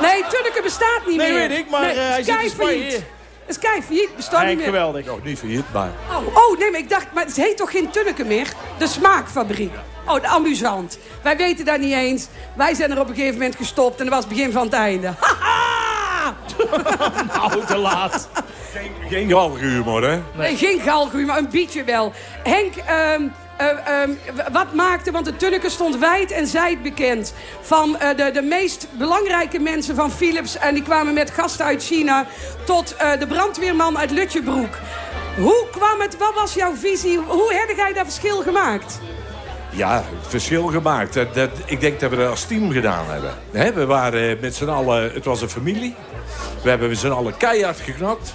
Nee, 0.00 0.24
Tunneke 0.28 0.60
bestaat 0.62 1.00
niet 1.06 1.16
Nee, 1.16 1.32
meer. 1.32 1.48
weet 1.48 1.58
ik, 1.58 1.70
maar, 1.70 1.90
eh, 1.90 1.96
hij 1.96 2.22
zit 2.22 2.42
in 2.42 2.50
Spanje. 2.50 3.00
Is 3.46 3.58
kei 3.58 3.82
failliet, 3.82 4.16
bestaat 4.16 4.46
niet 4.46 4.56
meer. 4.56 4.64
geweldig. 4.64 5.08
Oh, 5.08 5.24
niet 5.24 5.38
failliet, 5.38 5.64
maar... 5.72 5.90
Oh, 6.10 6.36
oh, 6.36 6.58
nee, 6.58 6.70
maar 6.70 6.80
ik 6.80 6.88
dacht, 6.88 7.06
maar 7.12 7.24
het 7.24 7.36
heet 7.36 7.56
toch 7.56 7.70
geen 7.70 7.90
Tunneke 7.90 8.24
meer? 8.24 8.52
De 8.78 8.86
smaakfabriek. 8.86 9.72
Oh, 10.06 10.20
de 10.20 10.26
amusant. 10.26 10.98
Wij 11.22 11.36
weten 11.36 11.64
dat 11.64 11.78
niet 11.78 11.92
eens. 11.94 12.26
Wij 12.54 12.74
zijn 12.74 12.90
er 12.90 13.00
op 13.00 13.08
een 13.08 13.14
gegeven 13.14 13.34
moment 13.38 13.56
gestopt 13.56 13.98
en 13.98 14.04
dat 14.04 14.14
was 14.14 14.24
het 14.24 14.32
begin 14.34 14.52
van 14.52 14.62
het 14.64 14.72
einde. 14.72 15.12
Haha! 15.20 16.34
Nou, 17.36 17.64
te 17.66 17.76
laat. 17.76 18.28
Geen 19.08 19.28
galgenhumor, 19.28 20.02
hè? 20.02 20.20
Nee, 20.36 20.56
geen 20.56 20.80
galgroei, 20.80 21.24
maar 21.24 21.38
een 21.38 21.50
bietje 21.50 21.84
wel. 21.84 22.12
Henk, 22.42 22.74
ehm, 22.76 23.22
eh, 23.56 24.02
ehm, 24.02 24.10
wat 24.52 24.74
maakte, 24.74 25.10
want 25.10 25.24
de 25.24 25.36
Tunneke 25.36 25.70
stond 25.70 25.98
wijd 25.98 26.30
en 26.30 26.46
zijd 26.46 26.82
bekend... 26.82 27.34
van 27.60 27.98
eh, 27.98 28.16
de, 28.16 28.30
de 28.30 28.42
meest 28.42 28.86
belangrijke 28.98 29.58
mensen 29.58 29.94
van 29.94 30.10
Philips... 30.10 30.58
en 30.58 30.74
die 30.74 30.82
kwamen 30.82 31.14
met 31.14 31.30
gasten 31.30 31.64
uit 31.64 31.84
China... 31.84 32.26
tot 32.64 32.96
eh, 32.96 33.18
de 33.18 33.26
brandweerman 33.26 33.98
uit 33.98 34.10
Lutjebroek. 34.10 34.78
Hoe 35.36 35.66
kwam 35.70 36.00
het, 36.00 36.18
wat 36.18 36.34
was 36.34 36.54
jouw 36.54 36.74
visie? 36.74 37.18
Hoe 37.18 37.52
heb 37.52 37.76
jij 37.76 37.92
dat 37.92 38.04
verschil 38.04 38.42
gemaakt? 38.42 39.00
Ja, 39.70 40.04
verschil 40.20 40.66
gemaakt. 40.66 41.14
Dat, 41.14 41.50
ik 41.66 41.80
denk 41.80 42.00
dat 42.00 42.10
we 42.10 42.16
dat 42.16 42.30
als 42.30 42.44
team 42.44 42.70
gedaan 42.70 43.04
hebben. 43.08 43.74
We 43.74 43.86
waren 43.86 44.38
met 44.40 44.54
z'n 44.54 44.68
allen... 44.68 45.12
Het 45.12 45.24
was 45.24 45.42
een 45.42 45.48
familie. 45.48 45.94
We 46.62 46.68
hebben 46.68 46.88
met 46.88 46.98
z'n 46.98 47.08
allen 47.08 47.36
keihard 47.36 47.80
geknokt. 47.80 48.34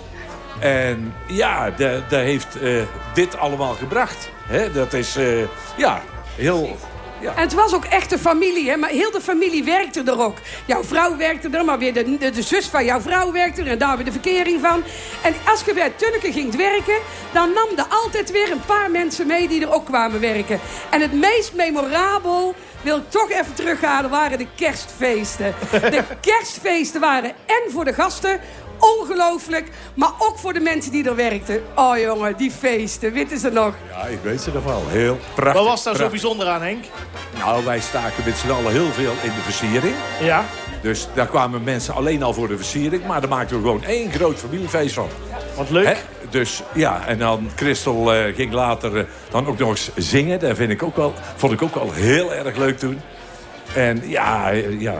En 0.59 1.13
ja, 1.27 1.69
dat, 1.69 2.09
dat 2.09 2.19
heeft 2.19 2.59
eh, 2.59 2.81
dit 3.13 3.37
allemaal 3.37 3.73
gebracht. 3.73 4.29
Hè, 4.47 4.71
dat 4.71 4.93
is, 4.93 5.15
eh, 5.15 5.41
ja, 5.77 6.01
heel 6.35 6.77
Ja. 7.21 7.35
En 7.35 7.41
het 7.41 7.53
was 7.53 7.73
ook 7.73 7.85
echt 7.85 8.11
een 8.11 8.19
familie, 8.19 8.69
hè? 8.69 8.77
maar 8.77 8.89
heel 8.89 9.11
de 9.11 9.21
familie 9.21 9.63
werkte 9.63 10.03
er 10.05 10.21
ook. 10.21 10.37
Jouw 10.65 10.83
vrouw 10.83 11.17
werkte 11.17 11.49
er, 11.49 11.65
maar 11.65 11.79
weer 11.79 11.93
de, 11.93 12.17
de, 12.17 12.29
de 12.29 12.41
zus 12.41 12.65
van 12.65 12.85
jouw 12.85 13.01
vrouw 13.01 13.31
werkte 13.31 13.61
er... 13.61 13.67
en 13.67 13.77
daar 13.77 13.95
weer 13.95 14.05
de 14.05 14.11
verkering 14.11 14.61
van. 14.61 14.83
En 15.21 15.33
als 15.45 15.63
je 15.65 15.73
bij 15.73 15.91
Tunneke 15.95 16.31
ging 16.31 16.55
werken... 16.55 16.97
dan 17.31 17.53
nam 17.53 17.67
er 17.77 17.85
altijd 17.89 18.31
weer 18.31 18.51
een 18.51 18.65
paar 18.65 18.91
mensen 18.91 19.27
mee 19.27 19.47
die 19.47 19.61
er 19.61 19.73
ook 19.73 19.85
kwamen 19.85 20.19
werken. 20.19 20.59
En 20.89 21.01
het 21.01 21.13
meest 21.13 21.53
memorabel 21.53 22.55
wil 22.81 22.97
ik 22.97 23.09
toch 23.09 23.29
even 23.29 23.53
teruggaan, 23.53 24.09
waren 24.09 24.37
de 24.37 24.47
kerstfeesten. 24.55 25.55
De 25.71 26.03
kerstfeesten 26.31 27.01
waren 27.01 27.29
en 27.45 27.71
voor 27.71 27.85
de 27.85 27.93
gasten 27.93 28.39
ongelooflijk, 28.79 29.69
maar 29.93 30.11
ook 30.19 30.37
voor 30.37 30.53
de 30.53 30.59
mensen 30.59 30.91
die 30.91 31.09
er 31.09 31.15
werkten. 31.15 31.61
Oh 31.75 31.97
jongen, 31.97 32.37
die 32.37 32.51
feesten, 32.51 33.13
weten 33.13 33.39
ze 33.39 33.49
nog? 33.49 33.73
Ja, 33.89 34.05
ik 34.05 34.19
weet 34.23 34.41
ze 34.41 34.51
nog 34.53 34.63
wel. 34.63 34.83
Heel 34.87 35.19
prachtig. 35.35 35.61
Wat 35.61 35.71
was 35.71 35.83
daar 35.83 35.95
zo 35.95 36.09
bijzonder 36.09 36.47
aan, 36.47 36.61
Henk? 36.61 36.83
Nou, 37.37 37.65
wij 37.65 37.79
staken 37.79 38.23
met 38.25 38.37
z'n 38.37 38.49
allen 38.49 38.71
heel 38.71 38.91
veel 38.91 39.11
in 39.23 39.31
de 39.35 39.41
versiering. 39.41 39.95
Ja. 40.21 40.45
Dus 40.81 41.07
daar 41.13 41.27
kwamen 41.27 41.63
mensen 41.63 41.93
alleen 41.93 42.23
al 42.23 42.33
voor 42.33 42.47
de 42.47 42.57
versiering. 42.57 43.05
Maar 43.05 43.21
daar 43.21 43.29
maakten 43.29 43.55
we 43.57 43.61
gewoon 43.61 43.83
één 43.83 44.11
groot 44.11 44.37
familiefeest 44.37 44.93
van. 44.93 45.09
Wat 45.55 45.69
leuk. 45.69 45.85
Hè? 45.85 45.93
Dus 46.29 46.63
ja, 46.73 47.07
en 47.07 47.17
dan 47.17 47.49
Christel 47.55 48.13
eh, 48.13 48.35
ging 48.35 48.53
later 48.53 48.97
eh, 48.97 49.03
dan 49.29 49.47
ook 49.47 49.57
nog 49.57 49.69
eens 49.69 49.89
zingen. 49.95 50.39
Dat 50.39 50.55
vind 50.55 50.71
ik 50.71 50.83
ook 50.83 50.95
wel, 50.95 51.13
vond 51.35 51.53
ik 51.53 51.61
ook 51.61 51.73
wel 51.73 51.91
heel 51.91 52.33
erg 52.33 52.57
leuk 52.57 52.79
toen. 52.79 53.01
En 53.75 54.01
ja, 54.05 54.51
eh, 54.51 54.81
ja, 54.81 54.99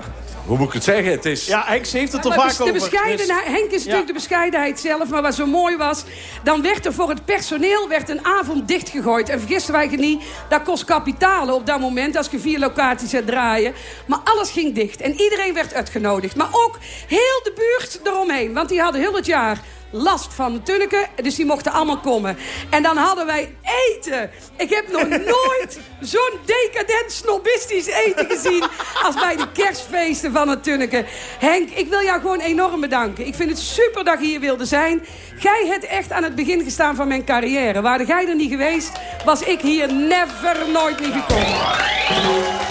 hoe 0.50 0.58
moet 0.58 0.68
ik 0.68 0.74
het 0.74 0.84
zeggen? 0.84 1.12
Het 1.12 1.25
is... 1.25 1.46
Ja, 1.46 1.63
Henk, 1.65 1.86
ze 1.86 1.98
heeft 1.98 2.12
het 2.12 2.25
er 2.25 2.29
Maar 2.29 2.39
vaak 2.39 2.58
de 2.58 2.63
over. 2.63 2.74
bescheidenheid, 2.74 3.46
Dus- 3.46 3.53
Henk 3.53 3.72
is 3.72 3.79
natuurlijk 3.79 4.08
de 4.08 4.13
bescheidenheid 4.13 4.79
zelf, 4.79 5.10
maar 5.10 5.22
wat 5.22 5.36
zo 5.36 5.46
mooi 5.46 5.77
was... 5.77 6.03
dan 6.44 6.62
werd 6.62 6.86
er 6.86 6.94
voor 6.94 7.10
het 7.10 7.25
personeel 7.25 7.88
werd 7.88 8.10
een 8.10 8.25
avond 8.25 8.68
dichtgegooid. 8.68 9.29
En 9.29 9.39
vergissen 9.39 9.74
wij 9.74 9.89
je 9.89 9.98
niet, 9.98 10.24
dat 10.50 10.63
kost 10.63 10.86
kapitalen 10.86 11.53
op 11.53 11.65
dat 11.65 11.79
moment... 11.79 12.15
als 12.15 12.27
je 12.32 12.39
vier 12.39 12.60
locaties 12.60 13.10
gaat 13.10 13.25
draaien. 13.27 13.74
Maar 14.06 14.20
alles 14.24 14.51
ging 14.51 14.75
dicht 14.75 15.01
en 15.01 15.12
iedereen 15.12 15.53
werd 15.53 15.74
uitgenodigd. 15.74 16.36
Maar 16.36 16.50
ook 16.51 16.77
heel 17.08 17.39
de 17.44 17.53
buurt 17.56 18.00
eromheen, 18.03 18.53
want 18.53 18.70
die 18.70 18.82
hadden 18.82 19.01
heel 19.01 19.15
het 19.15 19.25
jaar 19.25 19.62
last 19.91 20.34
van 20.34 20.53
de 20.53 20.62
tunneken. 20.63 21.08
Dus 21.24 21.36
die 21.36 21.46
mochten 21.46 21.72
allemaal 21.72 22.00
komen. 22.00 22.38
En 22.70 22.84
dan 22.84 22.98
hadden 22.98 23.25
wij 23.25 23.56
eten. 23.89 24.29
Ik 24.57 24.69
heb 24.69 24.91
nog 24.91 25.07
nooit 25.35 25.79
zo'n 25.99 26.39
decadent 26.45 27.11
snobistisch 27.11 27.85
eten 27.85 28.25
gezien... 28.29 28.63
als 29.03 29.15
bij 29.15 29.35
de 29.35 29.51
kerstfeesten 29.51 30.31
van 30.31 30.49
het 30.49 30.63
tunneken. 30.63 31.05
Henk, 31.39 31.69
ik 31.69 31.89
wil 31.89 32.03
jou 32.03 32.21
gewoon 32.21 32.39
enorm 32.39 32.81
bedanken. 32.81 33.27
Ik 33.27 33.35
vind 33.35 33.49
het 33.49 33.59
super 33.59 34.03
dat 34.03 34.19
je 34.19 34.25
hier 34.25 34.39
wilde 34.39 34.65
zijn. 34.65 35.05
Gij 35.38 35.65
hebt 35.67 35.85
echt 35.85 36.11
aan 36.11 36.23
het 36.23 36.35
begin 36.35 36.63
gestaan 36.63 36.95
van 36.95 37.07
mijn 37.07 37.25
carrière. 37.25 37.81
Waren 37.81 38.05
jij 38.05 38.27
er 38.27 38.35
niet 38.35 38.51
geweest, 38.51 38.91
was 39.25 39.41
ik 39.41 39.61
hier 39.61 39.93
never 39.93 40.57
nooit 40.73 40.99
niet 40.99 41.13
gekomen. 41.13 41.57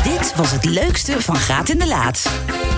Dit 0.02 0.36
was 0.36 0.50
het 0.50 0.64
leukste 0.64 1.22
van 1.22 1.36
Graat 1.36 1.68
in 1.68 1.78
de 1.78 1.86
Laat. 1.86 2.30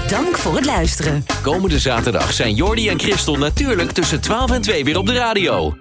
Dank 0.09 0.39
voor 0.39 0.55
het 0.55 0.65
luisteren. 0.65 1.27
Komende 1.43 1.79
zaterdag 1.79 2.33
zijn 2.33 2.55
Jordi 2.55 2.89
en 2.89 2.99
Christel 2.99 3.37
natuurlijk 3.37 3.91
tussen 3.91 4.21
12 4.21 4.51
en 4.51 4.63
2 4.63 4.85
weer 4.85 4.99
op 4.99 5.07
de 5.07 5.15
radio. 5.15 5.75